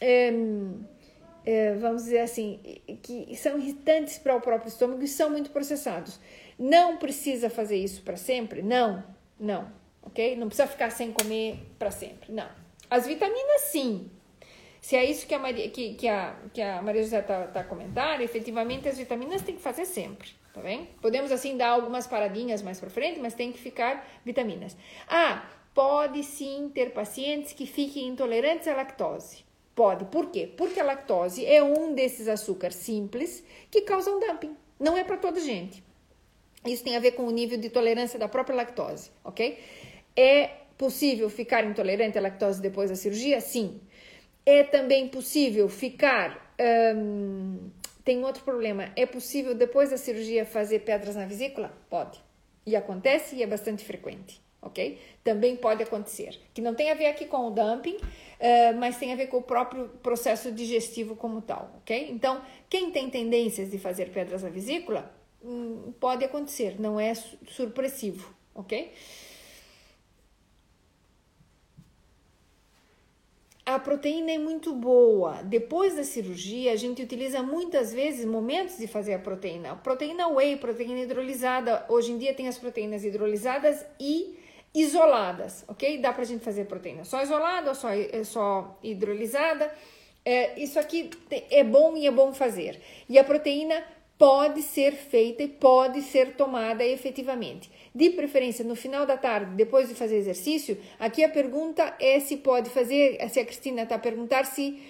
[0.00, 0.32] Eh,
[1.44, 2.60] é, vamos dizer assim,
[3.02, 6.20] que são irritantes para o próprio estômago e são muito processados.
[6.58, 8.62] Não precisa fazer isso para sempre?
[8.62, 9.02] Não,
[9.38, 9.68] não,
[10.02, 10.36] ok?
[10.36, 12.48] Não precisa ficar sem comer para sempre, não.
[12.88, 14.08] As vitaminas, sim.
[14.82, 17.62] Se é isso que a Maria, que, que a, que a Maria José está tá
[17.62, 20.88] comentando, efetivamente as vitaminas tem que fazer sempre, tá bem?
[21.00, 24.76] Podemos, assim, dar algumas paradinhas mais para frente, mas tem que ficar vitaminas.
[25.08, 29.44] Ah, pode sim ter pacientes que fiquem intolerantes à lactose.
[29.72, 30.04] Pode.
[30.06, 30.52] Por quê?
[30.56, 34.56] Porque a lactose é um desses açúcares simples que causam dumping.
[34.80, 35.80] Não é para toda gente.
[36.66, 39.60] Isso tem a ver com o nível de tolerância da própria lactose, ok?
[40.16, 43.40] É possível ficar intolerante à lactose depois da cirurgia?
[43.40, 43.80] Sim.
[44.44, 46.54] É também possível ficar.
[46.96, 47.70] Hum,
[48.04, 48.90] tem outro problema.
[48.96, 51.72] É possível depois da cirurgia fazer pedras na vesícula?
[51.88, 52.20] Pode.
[52.66, 54.98] E acontece e é bastante frequente, ok?
[55.24, 56.38] Também pode acontecer.
[56.54, 59.38] Que não tem a ver aqui com o dumping, uh, mas tem a ver com
[59.38, 62.08] o próprio processo digestivo como tal, ok?
[62.10, 65.12] Então, quem tem tendências de fazer pedras na vesícula,
[65.44, 68.92] hum, pode acontecer, não é surpressivo, ok?
[73.64, 75.40] A proteína é muito boa.
[75.44, 79.76] Depois da cirurgia, a gente utiliza muitas vezes momentos de fazer a proteína.
[79.76, 81.86] Proteína whey, proteína hidrolisada.
[81.88, 84.36] Hoje em dia tem as proteínas hidrolisadas e
[84.74, 85.98] isoladas, ok?
[85.98, 89.72] Dá pra gente fazer proteína só isolada ou só, é, só hidrolisada.
[90.24, 92.80] É, isso aqui é bom e é bom fazer.
[93.08, 93.84] E a proteína
[94.18, 97.70] pode ser feita e pode ser tomada efetivamente.
[97.94, 100.78] De preferência no final da tarde, depois de fazer exercício.
[100.98, 104.82] Aqui a pergunta é se pode fazer, se a Cristina está a perguntar se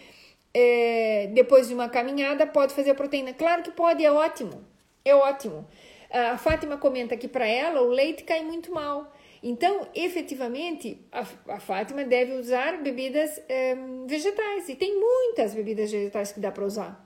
[0.55, 3.33] é, depois de uma caminhada pode fazer a proteína.
[3.33, 4.65] Claro que pode, é ótimo,
[5.05, 5.67] é ótimo.
[6.11, 9.11] A Fátima comenta que para ela o leite cai muito mal.
[9.43, 11.25] Então, efetivamente, a,
[11.55, 13.75] a Fátima deve usar bebidas é,
[14.07, 14.69] vegetais.
[14.69, 17.05] E tem muitas bebidas vegetais que dá para usar.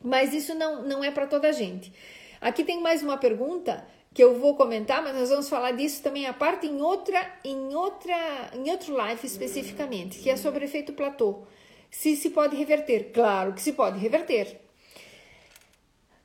[0.00, 1.92] Mas isso não, não é para toda a gente.
[2.40, 3.84] Aqui tem mais uma pergunta
[4.18, 7.72] que eu vou comentar, mas nós vamos falar disso também a parte em outra, em
[7.72, 11.44] outra, em outro live especificamente, que é sobre efeito platô.
[11.88, 13.12] Se se pode reverter?
[13.14, 14.60] Claro que se pode reverter.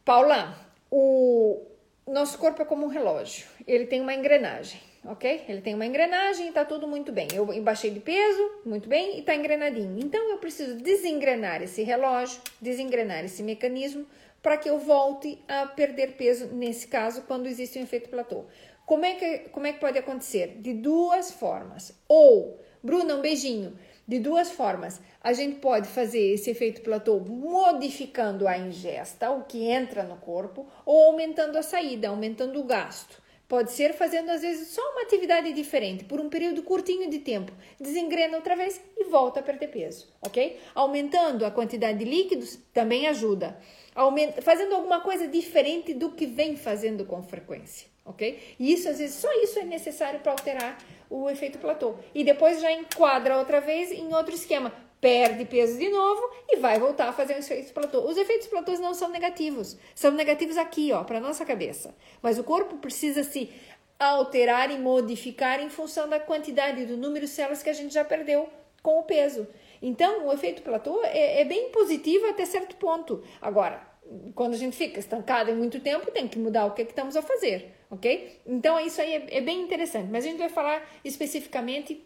[0.04, 0.58] Paula,
[0.90, 1.68] o
[2.08, 3.46] nosso corpo é como um relógio.
[3.68, 5.44] Ele tem uma engrenagem ok?
[5.48, 7.28] Ele tem uma engrenagem e tá tudo muito bem.
[7.34, 10.00] Eu embaixei de peso, muito bem, e tá engrenadinho.
[10.00, 14.08] Então eu preciso desengrenar esse relógio, desengrenar esse mecanismo
[14.44, 18.44] para que eu volte a perder peso nesse caso quando existe um efeito platô.
[18.86, 20.58] Como é que como é que pode acontecer?
[20.60, 21.98] De duas formas.
[22.08, 23.80] Ou, Bruna, um beijinho.
[24.06, 25.00] De duas formas.
[25.22, 30.68] A gente pode fazer esse efeito platô modificando a ingesta, o que entra no corpo,
[30.86, 33.23] ou aumentando a saída, aumentando o gasto.
[33.54, 37.52] Pode ser fazendo às vezes só uma atividade diferente por um período curtinho de tempo.
[37.80, 40.60] Desengrena outra vez e volta a perder peso, ok?
[40.74, 43.56] Aumentando a quantidade de líquidos também ajuda.
[43.94, 48.56] Aumenta, fazendo alguma coisa diferente do que vem fazendo com frequência, ok?
[48.60, 50.76] E isso às vezes só isso é necessário para alterar
[51.08, 51.94] o efeito platô.
[52.16, 54.74] E depois já enquadra outra vez em outro esquema
[55.04, 58.00] perde peso de novo e vai voltar a fazer os efeitos platô.
[58.08, 61.94] Os efeitos platôs não são negativos, são negativos aqui, ó, para nossa cabeça.
[62.22, 63.52] Mas o corpo precisa se
[64.00, 68.06] alterar e modificar em função da quantidade do número de células que a gente já
[68.06, 68.48] perdeu
[68.82, 69.46] com o peso.
[69.82, 73.22] Então, o efeito platô é, é bem positivo até certo ponto.
[73.42, 73.86] Agora,
[74.34, 76.92] quando a gente fica estancado em muito tempo, tem que mudar o que, é que
[76.92, 78.40] estamos a fazer, ok?
[78.46, 80.08] Então, isso aí é, é bem interessante.
[80.10, 82.02] Mas a gente vai falar especificamente,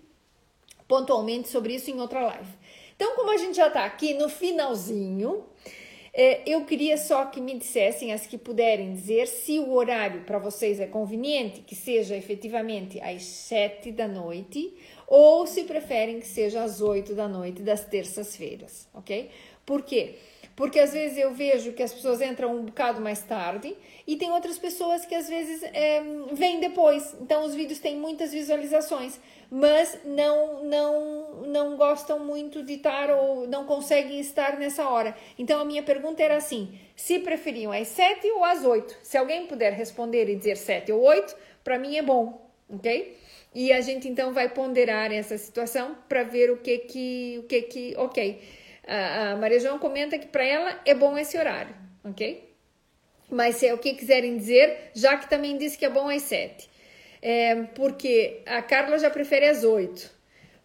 [0.87, 2.49] pontualmente sobre isso em outra live.
[2.97, 5.45] Então, como a gente já está aqui no finalzinho,
[6.11, 10.39] é, eu queria só que me dissessem, as que puderem dizer, se o horário para
[10.39, 14.73] vocês é conveniente, que seja efetivamente às sete da noite,
[15.05, 19.29] ou se preferem que seja às oito da noite das terças-feiras, ok?
[19.63, 20.15] Por quê?
[20.15, 20.15] Porque
[20.80, 23.76] às vezes eu vejo que as pessoas entram um bocado mais tarde
[24.08, 26.01] e tem outras pessoas que às vezes é,
[26.34, 27.16] vêm depois.
[27.22, 33.47] Então os vídeos têm muitas visualizações mas não não não gostam muito de estar ou
[33.47, 35.16] não conseguem estar nessa hora.
[35.38, 38.97] Então a minha pergunta era assim: se preferiam às sete ou às oito?
[39.01, 43.18] Se alguém puder responder e dizer sete ou oito, para mim é bom, ok?
[43.55, 47.62] E a gente então vai ponderar essa situação para ver o que que o que
[47.64, 48.41] que, ok?
[48.88, 52.47] A, Maria João comenta que para ela é bom esse horário, ok?
[53.29, 56.21] Mas se é o que quiserem dizer, já que também disse que é bom às
[56.21, 56.69] sete
[57.21, 60.09] é, porque a Carla já prefere as oito.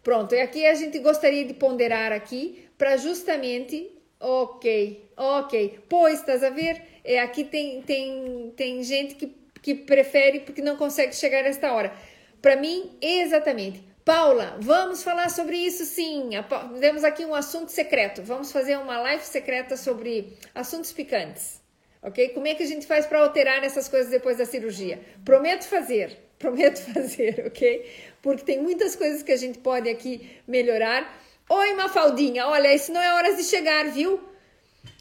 [0.03, 6.43] Pronto, e aqui a gente gostaria de ponderar aqui para justamente, ok, ok, pois estás
[6.43, 11.45] a ver, é, aqui tem, tem, tem gente que, que prefere porque não consegue chegar
[11.45, 11.93] a esta hora.
[12.41, 13.81] Para mim, exatamente.
[14.05, 16.31] Paula, vamos falar sobre isso sim.
[16.79, 18.21] Temos aqui um assunto secreto.
[18.21, 21.61] Vamos fazer uma live secreta sobre assuntos picantes.
[22.01, 22.29] Ok?
[22.29, 24.99] Como é que a gente faz para alterar essas coisas depois da cirurgia?
[25.23, 26.17] Prometo fazer.
[26.37, 27.89] Prometo fazer, ok?
[28.21, 31.17] Porque tem muitas coisas que a gente pode aqui melhorar.
[31.47, 34.19] Oi, Mafaldinha, olha, isso não é hora de chegar, viu?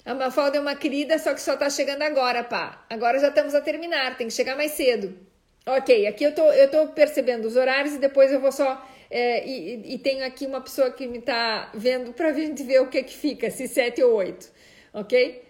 [0.05, 2.85] A Mafalda é uma querida, só que só tá chegando agora, pá.
[2.89, 5.19] Agora já estamos a terminar, tem que chegar mais cedo.
[5.67, 8.85] Ok, aqui eu tô, eu tô percebendo os horários e depois eu vou só.
[9.15, 12.89] É, e, e tenho aqui uma pessoa que me tá vendo pra gente ver o
[12.89, 14.51] que que fica, se sete ou oito,
[14.91, 15.43] ok?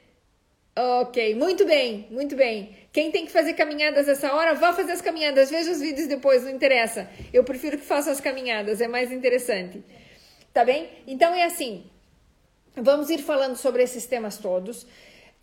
[0.75, 2.75] Ok, muito bem, muito bem.
[2.93, 5.49] Quem tem que fazer caminhadas essa hora, vá fazer as caminhadas.
[5.51, 7.09] Veja os vídeos depois, não interessa.
[7.33, 9.81] Eu prefiro que faça as caminhadas, é mais interessante.
[10.53, 10.89] Tá bem?
[11.07, 11.85] Então é assim.
[12.75, 14.87] Vamos ir falando sobre esses temas todos.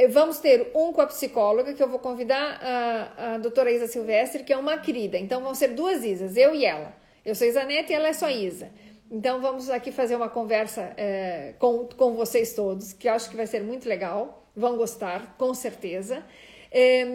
[0.09, 4.43] vamos ter um com a psicóloga, que eu vou convidar a, a doutora Isa Silvestre,
[4.43, 5.17] que é uma querida.
[5.17, 6.93] Então vão ser duas Isas, eu e ela.
[7.29, 8.71] Eu sou Isanete e ela é só Isa.
[9.11, 13.35] Então vamos aqui fazer uma conversa é, com, com vocês todos, que eu acho que
[13.35, 14.47] vai ser muito legal.
[14.55, 16.25] Vão gostar, com certeza.
[16.71, 17.05] É,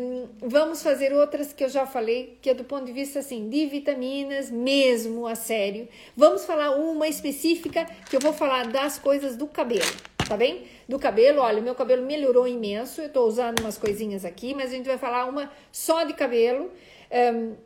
[0.41, 3.67] vamos fazer outras que eu já falei, que é do ponto de vista assim, de
[3.67, 5.89] vitaminas, mesmo a sério.
[6.17, 9.83] Vamos falar uma específica que eu vou falar das coisas do cabelo,
[10.29, 10.63] tá bem?
[10.89, 13.01] Do cabelo, olha, meu cabelo melhorou imenso.
[13.01, 16.71] Eu tô usando umas coisinhas aqui, mas a gente vai falar uma só de cabelo.
[17.11, 17.57] Um,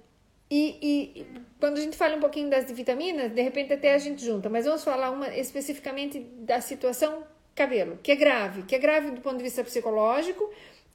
[0.51, 1.27] e, e,
[1.61, 4.65] quando a gente fala um pouquinho das vitaminas, de repente até a gente junta, mas
[4.65, 7.25] vamos falar uma especificamente da situação
[7.55, 10.49] cabelo, que é grave, que é grave do ponto de vista psicológico,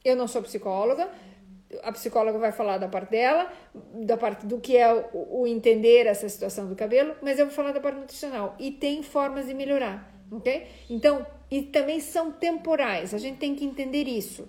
[0.03, 1.09] eu não sou psicóloga,
[1.81, 3.51] a psicóloga vai falar da parte dela,
[3.93, 7.55] da parte do que é o, o, entender essa situação do cabelo, mas eu vou
[7.55, 8.55] falar da parte nutricional.
[8.59, 10.67] E tem formas de melhorar, ok?
[10.89, 14.47] Então, e também são temporais, a gente tem que entender isso.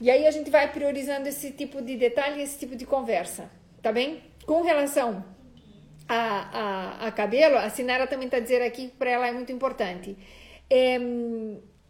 [0.00, 3.50] E aí a gente vai priorizando esse tipo de detalhe, esse tipo de conversa,
[3.82, 4.22] tá bem?
[4.44, 5.24] Com relação
[6.08, 9.52] a, a, a cabelo, a Sinara também está dizendo aqui que para ela é muito
[9.52, 10.16] importante.
[10.70, 10.98] É,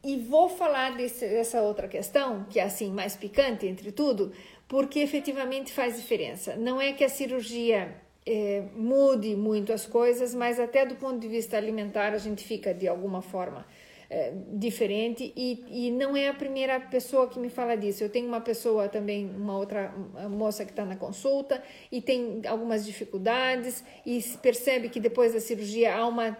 [0.05, 4.33] e vou falar desse, dessa outra questão, que é assim, mais picante entre tudo,
[4.69, 6.57] porque efetivamente faz diferença.
[6.57, 11.29] Não é que a cirurgia é, mude muito as coisas, mas até do ponto de
[11.29, 13.67] vista alimentar a gente fica de alguma forma
[14.09, 18.05] é, diferente e, e não é a primeira pessoa que me fala disso.
[18.05, 19.93] Eu tenho uma pessoa também, uma outra
[20.31, 25.95] moça que está na consulta e tem algumas dificuldades e percebe que depois da cirurgia
[25.95, 26.37] há uma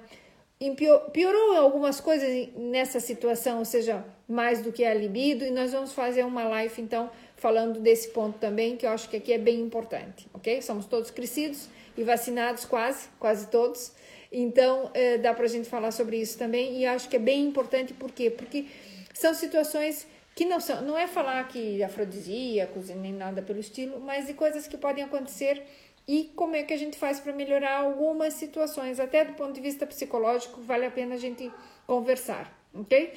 [1.13, 5.93] piorou algumas coisas nessa situação, ou seja, mais do que a libido, e nós vamos
[5.93, 9.61] fazer uma live então falando desse ponto também, que eu acho que aqui é bem
[9.61, 10.63] importante, ok?
[10.63, 13.93] Somos todos crescidos e vacinados quase, quase todos,
[14.31, 17.95] então eh, dá pra gente falar sobre isso também, e acho que é bem importante,
[17.95, 18.31] por quê?
[18.31, 18.67] Porque
[19.15, 24.27] são situações que não são, não é falar que afrodisíacos nem nada pelo estilo, mas
[24.27, 25.63] de coisas que podem acontecer
[26.07, 29.61] e como é que a gente faz para melhorar algumas situações, até do ponto de
[29.61, 31.51] vista psicológico, vale a pena a gente
[31.87, 33.13] conversar, ok?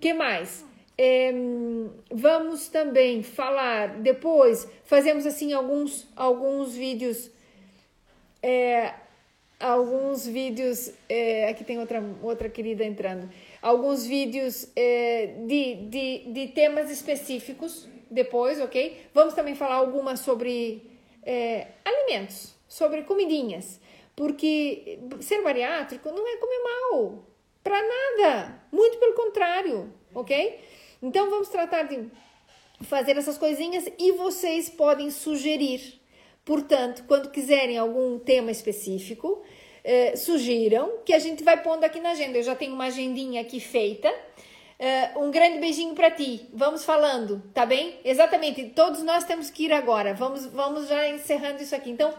[0.00, 0.64] que mais?
[0.96, 1.32] É,
[2.10, 7.30] vamos também falar depois, fazemos assim alguns, alguns vídeos,
[8.42, 8.94] é,
[9.58, 13.28] alguns vídeos, é, aqui tem outra, outra querida entrando,
[13.60, 19.06] alguns vídeos é, de, de, de temas específicos depois, ok?
[19.12, 20.82] Vamos também falar algumas sobre
[21.22, 23.80] é, alimentos, sobre comidinhas,
[24.14, 27.24] porque ser bariátrico não é comer mal,
[27.62, 30.60] para nada, muito pelo contrário, ok?
[31.02, 32.08] Então vamos tratar de
[32.82, 36.00] fazer essas coisinhas e vocês podem sugerir.
[36.44, 39.42] Portanto, quando quiserem algum tema específico,
[39.84, 42.38] eh, sugiram que a gente vai pondo aqui na agenda.
[42.38, 44.12] Eu já tenho uma agendinha aqui feita
[44.78, 46.48] Uh, um grande beijinho para ti.
[46.52, 47.98] Vamos falando, tá bem?
[48.04, 48.64] Exatamente.
[48.66, 50.14] Todos nós temos que ir agora.
[50.14, 51.90] Vamos, vamos já encerrando isso aqui.
[51.90, 52.14] Então,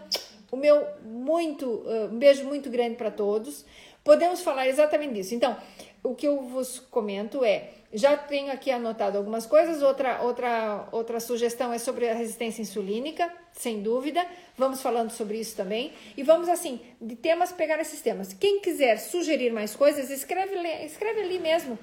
[0.51, 3.63] o meu muito, uh, um beijo muito grande para todos.
[4.03, 5.33] Podemos falar exatamente disso.
[5.33, 5.55] Então,
[6.03, 9.81] o que eu vos comento é, já tenho aqui anotado algumas coisas.
[9.81, 14.25] Outra, outra, outra sugestão é sobre a resistência insulínica, sem dúvida.
[14.57, 15.93] Vamos falando sobre isso também.
[16.15, 18.33] E vamos, assim, de temas, pegar esses temas.
[18.33, 21.77] Quem quiser sugerir mais coisas, escreve, escreve ali mesmo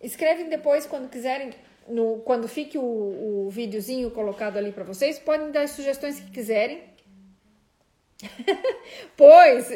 [0.00, 1.50] Escrevem depois quando quiserem,
[1.86, 6.30] no, quando fique o, o videozinho colocado ali para vocês, podem dar as sugestões que
[6.30, 6.82] quiserem.
[9.16, 9.68] pois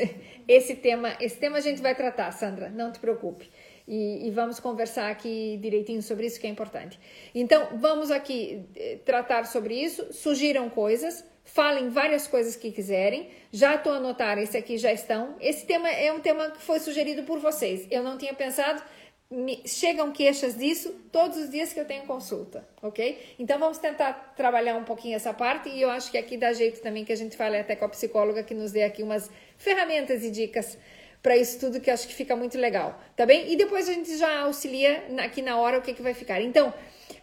[0.49, 3.51] esse tema, esse tema a gente vai tratar, Sandra, não te preocupe.
[3.87, 6.99] E, e, vamos conversar aqui direitinho sobre isso que é importante.
[7.35, 10.11] Então, vamos aqui eh, tratar sobre isso.
[10.11, 13.29] Sugiram coisas, falem várias coisas que quiserem.
[13.53, 15.37] Já estou a anotar, esse aqui já estão.
[15.39, 17.87] Esse tema é um tema que foi sugerido por vocês.
[17.91, 18.83] Eu não tinha pensado,
[19.31, 23.35] me, chegam queixas disso todos os dias que eu tenho consulta, ok?
[23.39, 26.81] Então vamos tentar trabalhar um pouquinho essa parte e eu acho que aqui dá jeito
[26.81, 30.23] também que a gente fale até com a psicóloga que nos dê aqui umas ferramentas
[30.23, 30.79] e dicas
[31.25, 33.51] para isso tudo que eu acho que fica muito legal, tá bem?
[33.51, 36.43] E depois a gente já auxilia aqui na hora o que, que vai ficar.
[36.43, 36.73] Então,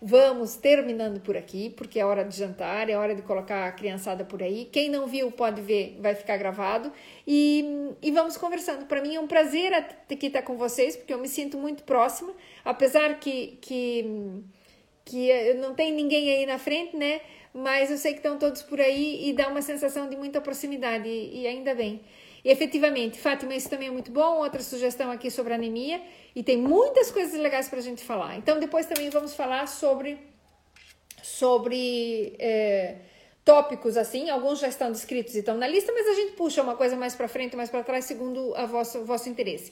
[0.03, 4.25] Vamos terminando por aqui, porque é hora de jantar, é hora de colocar a criançada
[4.25, 4.67] por aí.
[4.71, 6.91] Quem não viu pode ver, vai ficar gravado.
[7.27, 8.87] E, e vamos conversando.
[8.87, 12.33] Para mim é um prazer aqui estar com vocês, porque eu me sinto muito próxima,
[12.65, 14.43] apesar que, que,
[15.05, 17.21] que não tem ninguém aí na frente, né?
[17.53, 21.07] Mas eu sei que estão todos por aí e dá uma sensação de muita proximidade,
[21.07, 22.01] e, e ainda bem.
[22.43, 24.39] E efetivamente, Fátima, isso também é muito bom.
[24.39, 26.01] Outra sugestão aqui sobre anemia.
[26.35, 28.37] E tem muitas coisas legais para a gente falar.
[28.37, 30.17] Então, depois também vamos falar sobre,
[31.21, 32.95] sobre é,
[33.45, 34.29] tópicos assim.
[34.29, 37.15] Alguns já estão descritos e estão na lista, mas a gente puxa uma coisa mais
[37.15, 39.71] para frente, mais para trás, segundo a vosso, o vosso interesse.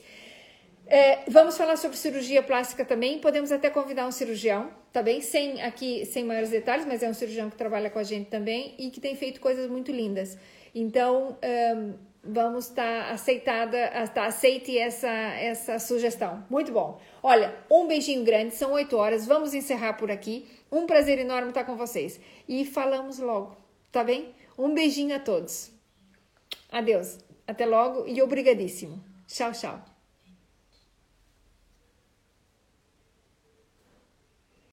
[0.86, 3.20] É, vamos falar sobre cirurgia plástica também.
[3.20, 5.20] Podemos até convidar um cirurgião, tá bem?
[5.20, 8.74] Sem aqui, sem maiores detalhes, mas é um cirurgião que trabalha com a gente também
[8.76, 10.36] e que tem feito coisas muito lindas.
[10.74, 11.38] Então,
[11.76, 16.44] um, vamos estar tá aceitada, tá, aceite essa, essa sugestão.
[16.48, 17.00] Muito bom.
[17.22, 20.48] Olha, um beijinho grande, são 8 horas, vamos encerrar por aqui.
[20.70, 22.20] Um prazer enorme estar com vocês.
[22.48, 23.56] E falamos logo,
[23.90, 24.34] tá bem?
[24.56, 25.72] Um beijinho a todos.
[26.70, 27.18] Adeus.
[27.46, 29.02] Até logo e obrigadíssimo.
[29.26, 29.89] Tchau, tchau.